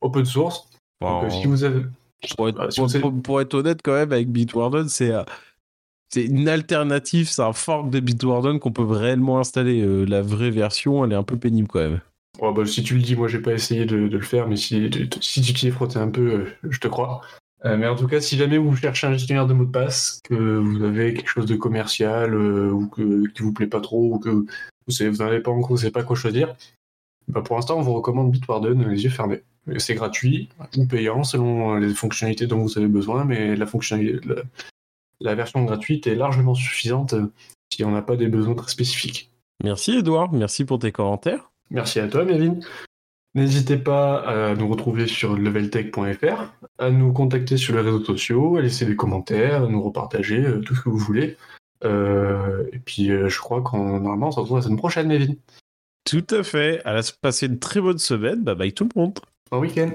open 0.02 0.26
source. 0.26 0.70
Donc, 1.02 1.32
si 1.32 1.48
vous 1.48 1.64
avez, 1.64 1.82
pour 2.38 3.42
être, 3.42 3.54
honnête, 3.54 3.80
quand 3.84 3.94
même, 3.94 4.12
avec 4.12 4.30
Bitwarden, 4.30 4.88
c'est 4.88 5.12
euh, 5.12 5.24
c'est 6.10 6.26
une 6.26 6.50
alternative, 6.50 7.30
c'est 7.30 7.42
un 7.42 7.54
fork 7.54 7.90
de 7.90 8.00
Bitwarden 8.00 8.60
qu'on 8.60 8.72
peut 8.72 8.84
réellement 8.84 9.40
installer. 9.40 9.82
Euh, 9.82 10.06
la 10.06 10.22
vraie 10.22 10.52
version, 10.52 11.06
elle 11.06 11.14
est 11.14 11.16
un 11.16 11.24
peu 11.24 11.38
pénible 11.38 11.68
quand 11.68 11.80
même. 11.80 12.02
bah, 12.40 12.66
si 12.66 12.84
tu 12.84 12.96
le 12.96 13.02
dis, 13.02 13.16
moi 13.16 13.28
j'ai 13.28 13.40
pas 13.40 13.54
essayé 13.54 13.86
de, 13.86 13.96
le 13.96 14.22
faire, 14.22 14.48
mais 14.48 14.58
si, 14.58 14.90
si 15.22 15.42
tu 15.42 15.54
t'y 15.54 15.68
es 15.68 15.72
frotté 15.72 16.00
un 16.00 16.10
peu, 16.10 16.32
euh, 16.32 16.46
je 16.70 16.80
te 16.80 16.88
crois. 16.88 17.22
mais 17.64 17.88
en 17.88 17.96
tout 17.96 18.08
cas, 18.08 18.20
si 18.20 18.38
jamais 18.38 18.58
vous 18.58 18.76
cherchez 18.76 19.08
un 19.08 19.14
gestionnaire 19.14 19.48
de 19.48 19.54
mots 19.54 19.66
de 19.66 19.72
passe, 19.72 20.22
que 20.24 20.58
vous 20.58 20.84
avez 20.84 21.14
quelque 21.14 21.30
chose 21.30 21.46
de 21.46 21.56
commercial 21.56 22.36
ou 22.36 22.88
que, 22.88 23.28
qui 23.30 23.44
vous 23.44 23.54
plaît 23.54 23.68
pas 23.68 23.82
trop, 23.82 24.16
ou 24.16 24.20
que 24.20 24.30
vous 24.30 25.24
n'avez 25.24 25.40
pas 25.40 25.52
encore, 25.52 25.70
vous 25.70 25.78
savez 25.78 25.92
pas 25.92 26.04
quoi 26.04 26.16
choisir, 26.16 26.56
bah, 27.28 27.42
pour 27.42 27.56
l'instant, 27.56 27.78
on 27.78 27.82
vous 27.82 27.94
recommande 27.94 28.32
Bitwarden 28.32 28.90
les 28.90 29.04
yeux 29.04 29.10
fermés. 29.10 29.44
C'est 29.78 29.95
gratuit 29.95 30.50
ou 30.76 30.86
payant 30.86 31.24
selon 31.24 31.76
les 31.76 31.93
fonctionnalités 31.93 32.47
dont 32.47 32.63
vous 32.63 32.78
avez 32.78 32.88
besoin, 32.88 33.26
mais 33.26 33.56
la, 33.56 33.65
fonctionnalité, 33.65 34.19
la, 35.19 35.36
version 35.36 35.63
gratuite 35.63 36.08
est 36.08 36.15
largement 36.15 36.56
suffisante 36.56 37.13
si 37.71 37.84
on 37.84 37.91
n'a 37.91 38.02
pas 38.02 38.17
des 38.17 38.28
besoins 38.28 38.56
très 38.56 38.71
spécifiques. 38.71 39.32
Merci 39.63 39.97
Edouard, 39.97 40.34
merci 40.34 40.65
pour 40.65 40.80
tes 40.80 40.91
commentaires. 40.91 41.52
Merci 41.69 42.00
à 42.00 42.08
toi 42.08 42.26
Mévin. 42.26 42.60
N'hésitez 43.34 43.78
pas 43.78 44.17
à 44.17 44.56
nous 44.56 44.67
retrouver 44.67 45.08
sur 45.08 45.38
leveltech.fr, 45.38 46.52
à 46.78 46.89
nous 46.89 47.13
contacter 47.13 47.56
sur 47.56 47.76
les 47.76 47.82
réseaux 47.82 48.04
sociaux, 48.04 48.58
à 48.58 48.62
laisser 48.62 48.86
des 48.86 48.97
commentaires, 48.97 49.63
à 49.63 49.67
nous 49.67 49.82
repartager 49.82 50.43
euh, 50.43 50.60
tout 50.60 50.76
ce 50.76 50.82
que 50.82 50.89
vous 50.89 50.97
voulez. 50.97 51.38
Euh, 51.86 52.65
et 52.74 52.80
puis 52.80 53.10
euh, 53.10 53.30
je 53.30 53.39
crois 53.39 53.62
qu'on 53.62 54.00
normalement 54.02 54.28
on 54.28 54.32
se 54.32 54.39
retrouve 54.39 54.58
la 54.58 54.63
semaine 54.63 54.78
prochaine, 54.78 55.08
Mévin. 55.08 55.34
Tout 56.04 56.28
à 56.32 56.43
fait. 56.43 56.82
À 56.84 56.93
la 56.93 57.02
passer 57.21 57.45
une 57.45 57.60
très 57.60 57.80
bonne 57.80 58.00
semaine. 58.00 58.43
Bye 58.43 58.56
bye 58.56 58.74
tout 58.74 58.89
le 58.93 59.00
monde. 59.00 59.19
Bon 59.52 59.60
week-end. 59.60 59.92